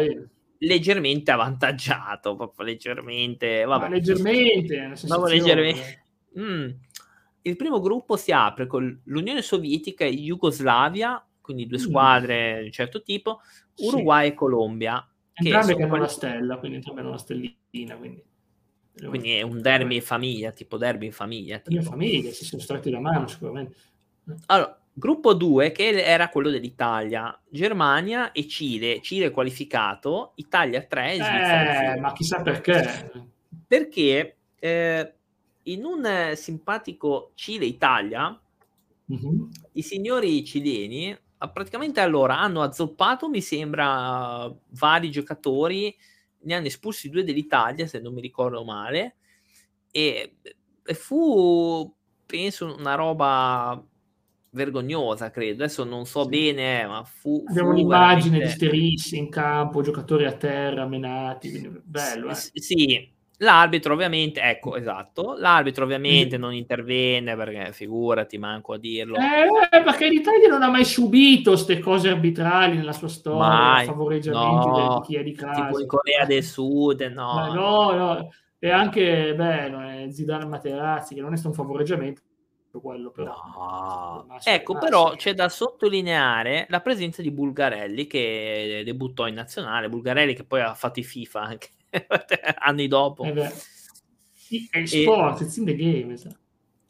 [0.58, 3.84] leggermente avvantaggiato, proprio leggermente, vabbè.
[3.84, 4.94] Ma leggermente,
[5.28, 6.04] leggermente.
[6.40, 6.70] Mm
[7.48, 11.82] il primo gruppo si apre con l'Unione Sovietica e Jugoslavia, quindi due mm.
[11.82, 13.40] squadre di un certo tipo,
[13.78, 14.32] Uruguay sì.
[14.32, 15.10] e Colombia.
[15.34, 17.98] Entrambe che hanno una stella, quindi entrambe hanno una stellina.
[17.98, 18.24] Quindi,
[19.08, 21.60] quindi è un derby in famiglia, tipo derby in famiglia.
[21.60, 21.76] Tipo.
[21.76, 23.76] In famiglia, si sono stretti la mano sicuramente.
[24.48, 29.02] Allora, gruppo 2 che era quello dell'Italia, Germania e Cile.
[29.02, 31.94] Cile qualificato, Italia 3 e Svizzera.
[31.94, 33.12] Eh, ma chissà perché.
[33.68, 35.14] Perché eh,
[35.66, 38.40] in un eh, simpatico Cile-Italia,
[39.12, 39.44] mm-hmm.
[39.74, 41.18] i signori cileni
[41.52, 45.96] praticamente allora hanno azzoppato, mi sembra, vari giocatori,
[46.40, 49.18] ne hanno espulsi due dell'Italia, se non mi ricordo male,
[49.92, 50.38] e,
[50.84, 51.94] e fu,
[52.26, 53.84] penso, una roba
[54.52, 55.64] vergognosa, credo.
[55.64, 56.30] Adesso non so sì.
[56.30, 57.44] bene, ma fu.
[57.48, 58.66] Abbiamo fu un'immagine veramente...
[58.66, 61.82] di Sterissi in campo, giocatori a terra, menati.
[61.84, 62.62] Bello, S- eh?
[62.62, 69.18] Sì, L'arbitro ovviamente, ecco, esatto, l'arbitro ovviamente non intervenne perché figurati, manco a dirlo.
[69.18, 74.68] Eh, perché l'Italia non ha mai subito queste cose arbitrali nella sua storia, mai, favoreggiamenti
[74.68, 75.66] no, di chi è di casa.
[75.66, 77.46] Tipo in Corea del Sud, no.
[77.46, 82.22] Eh, no, no, e anche, beh, è Zidane Materazzi, che non è stato un favoreggiamento
[82.80, 83.34] quello però.
[83.56, 84.28] No.
[84.44, 90.44] Ecco, però c'è da sottolineare la presenza di Bulgarelli che debuttò in nazionale, Bulgarelli che
[90.44, 91.70] poi ha fatto i FIFA anche
[92.60, 93.24] anni dopo.
[93.24, 93.52] Eh
[94.70, 95.44] è sport, e...
[95.44, 96.16] it's in the game.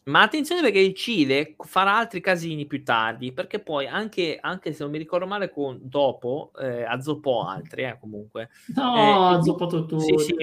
[0.06, 4.84] Ma attenzione perché il Cile farà altri casini più tardi, perché poi anche, anche se
[4.84, 8.50] non mi ricordo male, con, dopo eh, azzoppò altri, eh, comunque.
[8.76, 9.98] No, eh, ha azzoppato tu.
[9.98, 10.36] Sì, sì,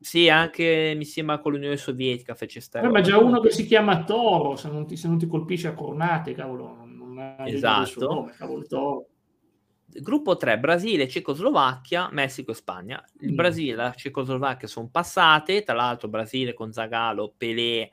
[0.00, 2.88] sì, anche mi sembra con l'Unione Sovietica fece stare.
[2.88, 5.74] Ma già uno che si chiama Toro, se non ti, se non ti colpisce a
[5.74, 8.08] cornate, cavolo, non ha esatto.
[8.08, 9.08] nome, cavolo, Toro
[9.86, 13.04] gruppo 3 Brasile, Cecoslovacchia, Messico e Spagna.
[13.20, 13.34] Il mm.
[13.34, 17.90] Brasile e la Cecoslovacchia sono passate, tra l'altro Brasile con Zagalo, Pelé,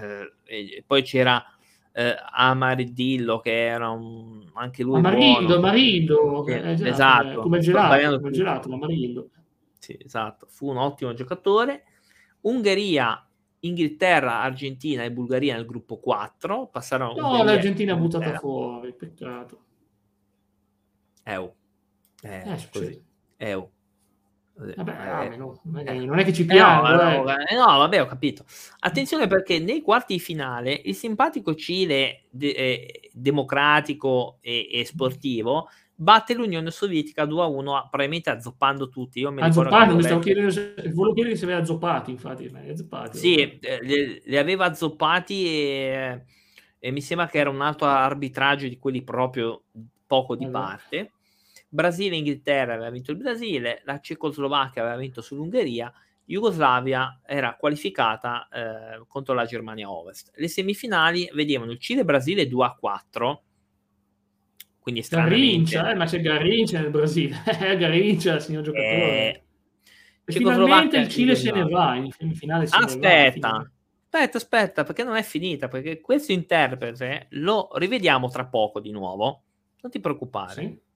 [0.00, 1.44] eh, poi c'era
[1.92, 7.40] eh, Amarillo che era un, anche lui Amarillo, Amarillo eh, esatto, esatto.
[7.40, 9.28] come gelato, come gelato Amarillo.
[9.78, 11.84] Sì, esatto, fu un ottimo giocatore.
[12.42, 13.24] Ungheria,
[13.60, 19.58] Inghilterra, Argentina e Bulgaria nel gruppo 4 passarono No, l'Argentina ha buttato fuori, peccato.
[21.24, 21.54] EU.
[22.22, 23.04] Eh, eh, così.
[23.36, 23.70] EU.
[24.54, 26.92] Vabbè, eh, no, non è che ci piace.
[26.92, 28.44] No, no, no, vabbè, ho capito.
[28.80, 35.68] Attenzione perché nei quarti di finale il simpatico Cile de- eh, democratico e-, e, sportivo
[35.94, 39.20] batte l'Unione Sovietica 2 a 1, probabilmente azzoppando tutti.
[39.20, 42.50] Io mi azzoppando, mi stavo chiedendo se, volevo chiedere se aveva azzoppati, infatti.
[42.68, 46.24] Azzoppati, sì, eh, li, li, aveva azzoppati e,
[46.78, 49.64] e mi sembra che era un altro arbitraggio di quelli proprio
[50.12, 50.66] poco di allora.
[50.66, 51.12] parte.
[51.70, 55.90] Brasile e Inghilterra aveva vinto il Brasile, la Cecoslovacchia aveva vinto sull'Ungheria,
[56.26, 60.32] Jugoslavia era qualificata eh, contro la Germania Ovest.
[60.34, 63.42] Le semifinali vedevano il Cile-Brasile 2 a 4.
[64.80, 67.36] Quindi Garrincia, eh, ma c'è Garrincia nel Brasile.
[67.58, 68.90] Eh, Garrincia, signor giocatore.
[68.90, 69.42] Eh,
[70.24, 72.66] e finalmente il Cile se ne va in semifinale.
[72.68, 73.70] aspetta, va,
[74.10, 75.68] aspetta, aspetta, perché non è finita.
[75.68, 79.44] Perché questo interprete lo rivediamo tra poco di nuovo.
[79.82, 80.54] Non ti preoccupare.
[80.54, 80.80] Sì?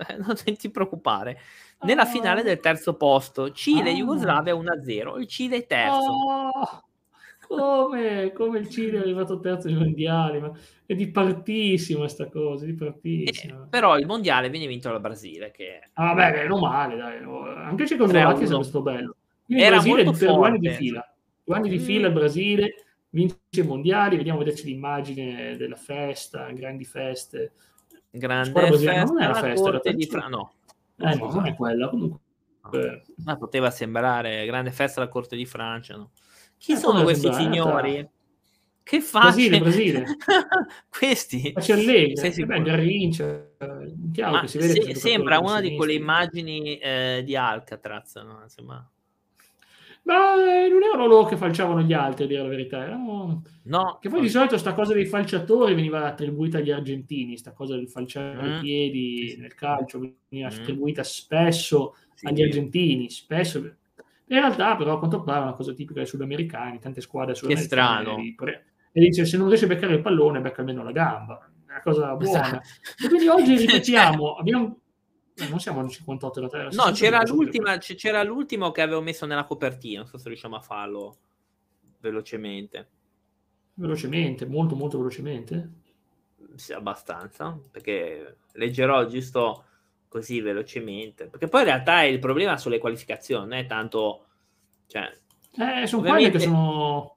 [0.00, 1.38] Eh, non ti preoccupare
[1.82, 3.52] nella finale del terzo posto.
[3.52, 5.20] Cile e Jugoslavia 1-0.
[5.20, 6.10] Il Cile è terzo.
[6.10, 8.32] Oh, come?
[8.32, 10.40] come il Cile è arrivato terzo ai mondiali?
[10.40, 10.52] Ma
[10.86, 13.64] è di partissima questa cosa, di partissima.
[13.64, 15.50] Eh, però il mondiale viene vinto dal Brasile.
[15.50, 15.80] Che...
[15.94, 17.18] Ah, vabbè, meno male, dai.
[17.56, 19.16] Anche Cecoslovacchia è stato bello.
[19.44, 21.14] Quindi Era Brasile molto per due anni di fila.
[21.44, 21.82] Due anni di mm.
[21.82, 22.74] fila il Brasile
[23.10, 24.16] vince i mondiali.
[24.16, 27.52] Vediamo, vederci l'immagine della festa, grandi feste.
[28.10, 30.52] Grande festa, non era festa, era di Fra- no
[31.00, 31.88] eh, no, non è quella.
[31.88, 33.04] Comunque...
[33.24, 35.96] Ma poteva sembrare grande festa alla corte di Francia.
[35.96, 36.10] No?
[36.58, 37.94] Chi eh, sono questi signori?
[37.94, 38.10] Tra...
[38.82, 39.20] Che fa?
[39.20, 40.04] Brasile, Brasile.
[40.88, 41.52] questi?
[41.52, 43.48] Faccia Allegri, Garrincia,
[44.12, 48.40] chiaro che si vede se, sembra una di quelle immagini eh, di Alcatraz, no?
[48.42, 48.90] Insomma.
[50.02, 52.84] Ma eh, non erano loro che falciavano gli altri, a dire la verità.
[52.84, 53.42] Erano...
[53.64, 53.98] No.
[54.00, 57.88] Che poi di solito sta cosa dei falciatori veniva attribuita agli argentini, sta cosa del
[57.88, 58.56] falciare mm.
[58.56, 60.58] i piedi nel calcio veniva mm.
[60.58, 62.26] attribuita spesso sì.
[62.26, 63.58] agli argentini, spesso.
[63.58, 67.68] In realtà però a quanto pare è una cosa tipica dei sudamericani, tante squadre sudamericane.
[67.68, 68.62] Che strano.
[68.92, 71.50] E dice se non riesce a beccare il pallone, becca almeno la gamba.
[71.66, 72.40] È una cosa buona.
[72.40, 72.68] Esatto.
[73.04, 74.79] E quindi oggi ripetiamo, abbiamo
[75.40, 76.84] eh, non siamo al 58 della Terra.
[76.84, 80.00] No, c'era, l'ultima, c'era l'ultimo che avevo messo nella copertina.
[80.00, 81.16] Non so se riusciamo a farlo
[82.00, 82.88] velocemente.
[83.74, 85.70] Velocemente, molto, molto velocemente.
[86.54, 87.58] Sì, abbastanza.
[87.70, 89.64] Perché leggerò giusto
[90.08, 91.26] così velocemente.
[91.26, 94.26] Perché poi in realtà il problema sulle qualificazioni, non è tanto.
[94.86, 96.30] Cioè, eh, sono ovviamente...
[96.30, 97.16] quelle che sono.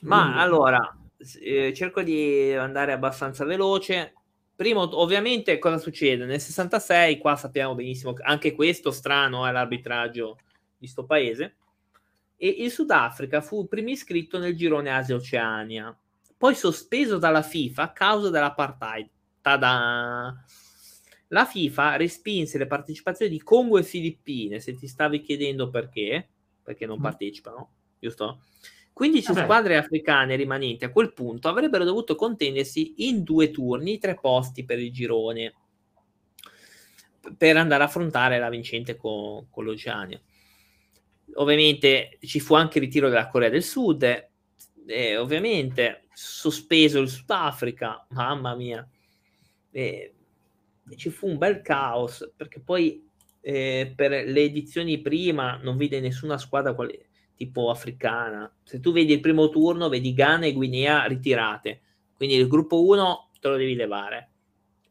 [0.00, 0.96] Ma allora,
[1.40, 4.14] eh, cerco di andare abbastanza veloce
[4.56, 6.24] Primo, ovviamente, cosa succede?
[6.24, 10.38] Nel 66, qua sappiamo benissimo che anche questo strano è l'arbitraggio
[10.78, 11.56] di sto paese.
[12.36, 15.96] E il Sudafrica fu primo iscritto nel girone Asia-Oceania,
[16.36, 19.08] poi sospeso dalla FIFA a causa dell'apartheid.
[19.40, 20.44] Tada!
[21.28, 26.28] La FIFA respinse le partecipazioni di Congo e Filippine, se ti stavi chiedendo perché,
[26.62, 27.02] perché non mm.
[27.02, 28.42] partecipano, giusto?
[28.94, 29.42] 15 Vabbè.
[29.42, 34.78] squadre africane rimanenti a quel punto avrebbero dovuto contendersi in due turni tre posti per
[34.78, 35.54] il girone
[37.36, 40.20] per andare a affrontare la vincente con, con l'Oceania.
[41.34, 44.02] Ovviamente ci fu anche il ritiro della Corea del Sud,
[44.86, 48.86] e ovviamente sospeso il Sudafrica, mamma mia.
[49.70, 50.14] E,
[50.88, 53.08] e ci fu un bel caos perché poi
[53.40, 57.02] eh, per le edizioni prima non vide nessuna squadra quali-
[57.36, 58.52] tipo africana.
[58.62, 61.80] Se tu vedi il primo turno, vedi Ghana e Guinea ritirate.
[62.16, 64.28] Quindi il gruppo 1 te lo devi levare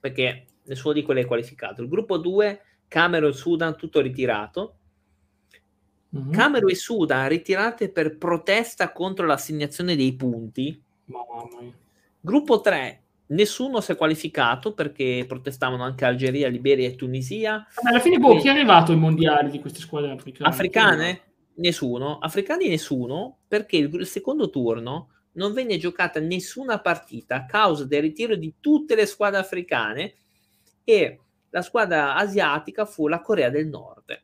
[0.04, 1.82] perché nessuno di quelli è qualificato.
[1.82, 4.76] Il gruppo 2, Camerun e Sudan, tutto ritirato.
[6.14, 6.32] Mm-hmm.
[6.32, 10.78] Camerun e Sudan ritirate per protesta contro l'assegnazione dei punti.
[12.20, 17.66] Gruppo 3, nessuno si è qualificato perché protestavano anche Algeria, Liberia e Tunisia.
[17.82, 20.50] Ma alla fine, boh, chi è arrivato ai mondiali di queste squadre africane?
[20.50, 21.22] Africane?
[21.56, 28.02] Nessuno, africani nessuno, perché il, secondo turno non venne giocata nessuna partita a causa del
[28.02, 30.16] ritiro di tutte le squadre africane
[30.84, 34.22] e la squadra asiatica fu la Corea del Nord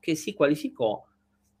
[0.00, 1.04] che si qualificò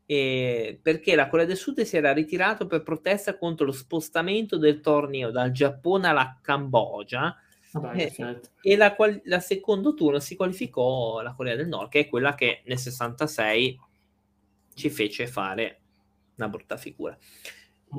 [0.06, 4.80] eh, perché la Corea del Sud si era ritirato per protesta contro lo spostamento del
[4.80, 7.36] torneo dal Giappone alla Cambogia
[7.72, 8.94] Vabbè, eh, e la,
[9.24, 13.78] la secondo turno si qualificò la Corea del Nord che è quella che nel 66
[14.76, 15.80] ci fece fare
[16.36, 17.16] una brutta figura.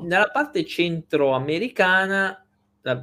[0.04, 2.46] Nella parte centroamericana,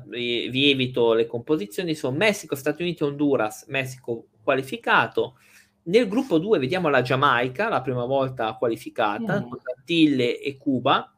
[0.07, 5.38] vi evito le composizioni, sono Messico, Stati Uniti, Honduras, Messico qualificato.
[5.84, 9.51] Nel gruppo 2 vediamo la Giamaica, la prima volta qualificata, mm.
[9.78, 11.13] Antille e Cuba.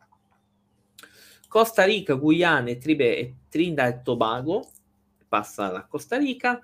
[1.47, 4.67] Costa Rica, Guyana Tribe, e Trinidad e Tobago,
[5.27, 6.59] passa la Costa Rica.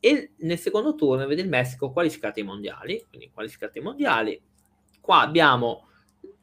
[0.00, 4.42] E nel secondo turno vede il Messico qualificato ai mondiali, quindi qualificato ai mondiali,
[5.02, 5.88] Qua abbiamo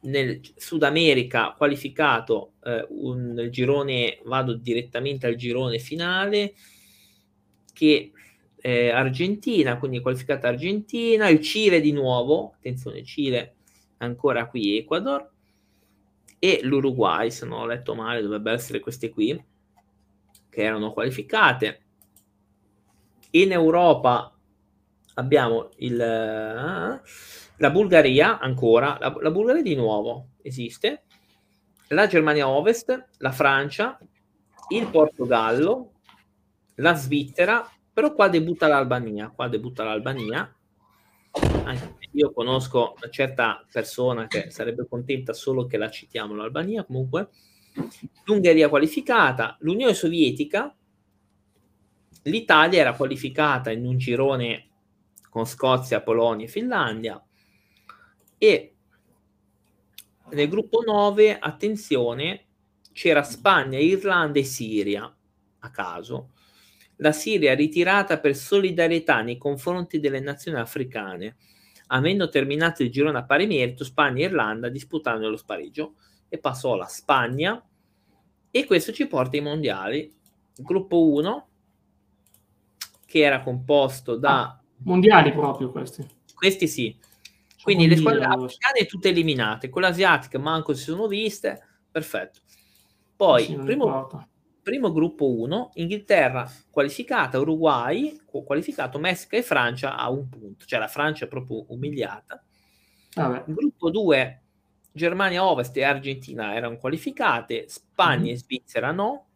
[0.02, 6.52] nel Sud America qualificato eh, un girone, vado direttamente al girone finale,
[7.72, 8.12] che
[8.60, 13.54] è Argentina, quindi qualificata Argentina, il Cile di nuovo, attenzione Cile
[13.98, 15.26] ancora qui Ecuador,
[16.38, 19.42] e l'Uruguay, se non ho letto male, dovrebbero essere queste qui,
[20.50, 21.82] che erano qualificate.
[23.30, 24.36] In Europa
[25.14, 27.00] abbiamo il...
[27.02, 27.08] Uh,
[27.60, 31.04] la Bulgaria ancora, la, la Bulgaria di nuovo esiste,
[31.88, 33.98] la Germania Ovest, la Francia,
[34.70, 35.92] il Portogallo,
[36.76, 40.54] la Svizzera, però qua debutta l'Albania, qua debutta l'Albania.
[42.12, 47.28] io conosco una certa persona che sarebbe contenta solo che la citiamo l'Albania, comunque.
[48.24, 50.74] L'Ungheria qualificata, l'Unione Sovietica,
[52.22, 54.68] l'Italia era qualificata in un girone
[55.28, 57.22] con Scozia, Polonia e Finlandia
[58.42, 58.74] e
[60.30, 62.46] nel gruppo 9, attenzione,
[62.90, 65.14] c'era Spagna, Irlanda e Siria
[65.58, 66.30] a caso.
[66.96, 71.36] La Siria ritirata per solidarietà nei confronti delle nazioni africane,
[71.88, 75.96] avendo terminato il girone a pari merito, Spagna e Irlanda disputando lo spareggio
[76.30, 77.62] e passò la Spagna
[78.50, 80.10] e questo ci porta ai mondiali.
[80.56, 81.48] Gruppo 1
[83.04, 86.06] che era composto da ah, mondiali proprio questi.
[86.32, 86.96] Questi sì.
[87.62, 92.40] Quindi le squadre africane tutte eliminate, quelle asiatiche manco si sono viste, perfetto.
[93.16, 94.26] Poi, sì, primo,
[94.62, 100.88] primo, gruppo 1, Inghilterra qualificata, Uruguay qualificato, Messico e Francia a un punto, cioè la
[100.88, 102.42] Francia è proprio umiliata.
[103.14, 103.44] Vabbè.
[103.46, 104.42] Gruppo 2,
[104.92, 108.32] Germania Ovest e Argentina erano qualificate, Spagna mm-hmm.
[108.32, 109.26] e Svizzera no.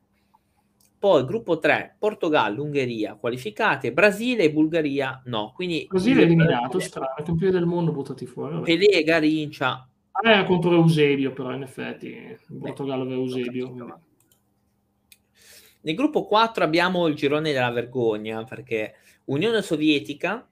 [1.04, 5.52] Poi gruppo 3, Portogallo, Ungheria qualificate, Brasile e Bulgaria no.
[5.54, 8.62] Quindi Brasile è eliminato, strano, campione del mondo buttati fuori.
[8.62, 9.86] Pelé, Garincia.
[10.12, 14.00] Ah, era contro Eusebio, però in effetti Portogallo aveva Eusebio.
[15.82, 18.94] Nel gruppo 4 abbiamo il girone della vergogna, perché
[19.24, 20.48] Unione Sovietica,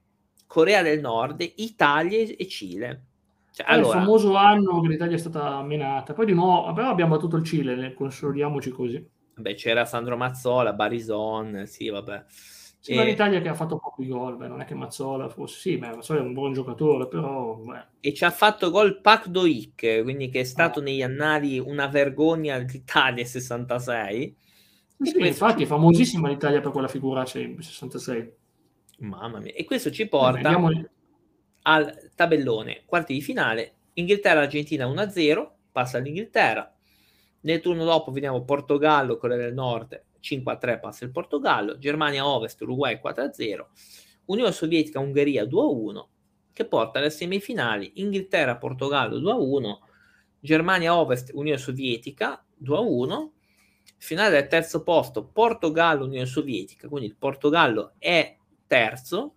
[0.47, 3.05] Corea del Nord, Italia e Cile.
[3.53, 4.01] Cioè, allora...
[4.01, 6.13] Il famoso anno che l'Italia è stata menata.
[6.13, 9.21] Poi di nuovo, però abbiamo battuto il Cile, consolidiamoci così.
[9.35, 12.25] Beh, c'era Sandro Mazzola, Barison, sì, vabbè.
[12.83, 13.05] Sì, e...
[13.05, 15.61] l'Italia che ha fatto pochi gol, beh, non è che Mazzola fosse...
[15.61, 17.55] Sì, beh, Mazzola è un buon giocatore, però...
[17.55, 17.85] Beh.
[18.01, 20.83] E ci ha fatto gol Pac Doic, quindi che è stato ah.
[20.83, 24.37] negli annali una vergogna d'Italia 66.
[25.01, 25.63] Sì, infatti ci...
[25.63, 28.33] è famosissima l'Italia per quella figuraccia in 66.
[28.99, 29.53] Mamma mia.
[29.53, 30.91] E questo ci porta Vabbè,
[31.63, 32.83] al tabellone.
[32.85, 36.72] Quarti di finale, Inghilterra-Argentina 1-0, passa l'Inghilterra.
[37.43, 43.01] Nel turno dopo vediamo Portogallo, Corea del Nord 5-3 passa il Portogallo, Germania Ovest, Uruguay
[43.03, 43.67] 4-0,
[44.27, 46.07] Unione Sovietica, Ungheria 2-1,
[46.53, 49.79] che porta alle semifinali Inghilterra, Portogallo 2-1,
[50.39, 53.31] Germania Ovest, Unione Sovietica 2-1,
[53.97, 58.37] finale del terzo posto Portogallo, Unione Sovietica, quindi il Portogallo è
[58.67, 59.35] terzo,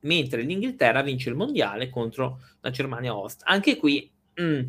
[0.00, 3.42] mentre l'Inghilterra vince il mondiale contro la Germania Ovest.
[3.44, 4.08] Anche qui
[4.40, 4.60] mm,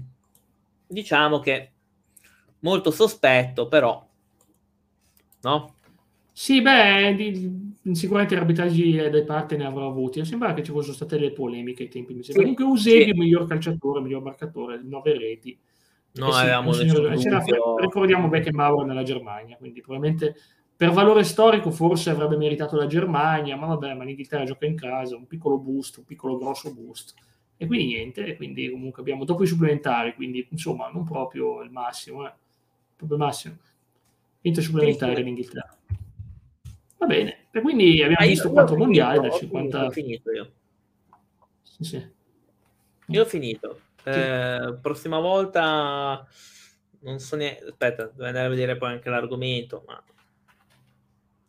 [0.88, 1.74] diciamo che
[2.60, 4.06] molto sospetto, però,
[5.42, 5.74] no?
[6.40, 10.24] Sì, beh, di, sicuramente arbitraggi dai parte ne avrò avuti.
[10.24, 12.14] Sembra che ci fossero state delle polemiche ai tempi.
[12.14, 12.48] Mi sembra.
[12.48, 13.20] Sì, Comunque Eusebio, sì.
[13.20, 15.60] miglior calciatore, miglior marcatore, nove reti.
[16.14, 17.12] No, sì, avevamo signor,
[17.82, 20.36] Ricordiamo Beckenbauer nella Germania, quindi probabilmente
[20.78, 25.18] per valore storico forse avrebbe meritato la Germania, ma vabbè, ma l'Inghilterra gioca in casa,
[25.18, 27.16] un piccolo boost, un piccolo grosso boost.
[27.58, 31.70] E quindi niente, e quindi comunque abbiamo dopo i supplementari, quindi insomma non proprio il
[31.70, 32.26] massimo.
[32.26, 32.32] Eh
[33.00, 33.58] proprio massimo.
[34.42, 35.78] Vinto supplementare in Inghilterra.
[36.98, 39.86] Va bene, e quindi abbiamo ah, visto quattro mondiali dal 50.
[39.86, 40.52] Ho finito io.
[41.62, 42.10] Sì, sì.
[43.08, 43.80] Io ho finito.
[44.04, 44.10] Sì.
[44.10, 46.28] Eh, prossima volta
[47.00, 47.64] non so neanche.
[47.64, 50.04] Aspetta, devo andare a vedere poi anche l'argomento, ma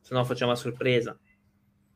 [0.00, 1.18] se no facciamo la sorpresa.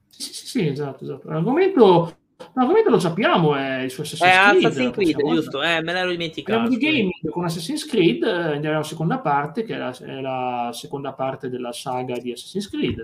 [0.09, 1.29] Sì, sì, sì, esatto, esatto.
[1.29, 2.19] L'argomento
[2.57, 4.65] L'argomento lo sappiamo, è il suo Assassin's è Creed.
[4.65, 6.59] Assassin's Creed, giusto, eh, me l'ero dimenticato.
[6.61, 10.21] Parliamo di gaming con Assassin's Creed, eh, andiamo alla seconda parte, che è la, è
[10.21, 13.03] la, seconda parte della saga di Assassin's Creed.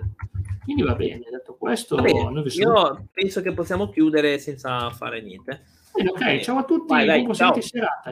[0.63, 5.63] Quindi va bene, detto questo, bene, io penso che possiamo chiudere senza fare niente.
[5.93, 7.59] Bene, ok, ciao a tutti, vai, vai, buon serata.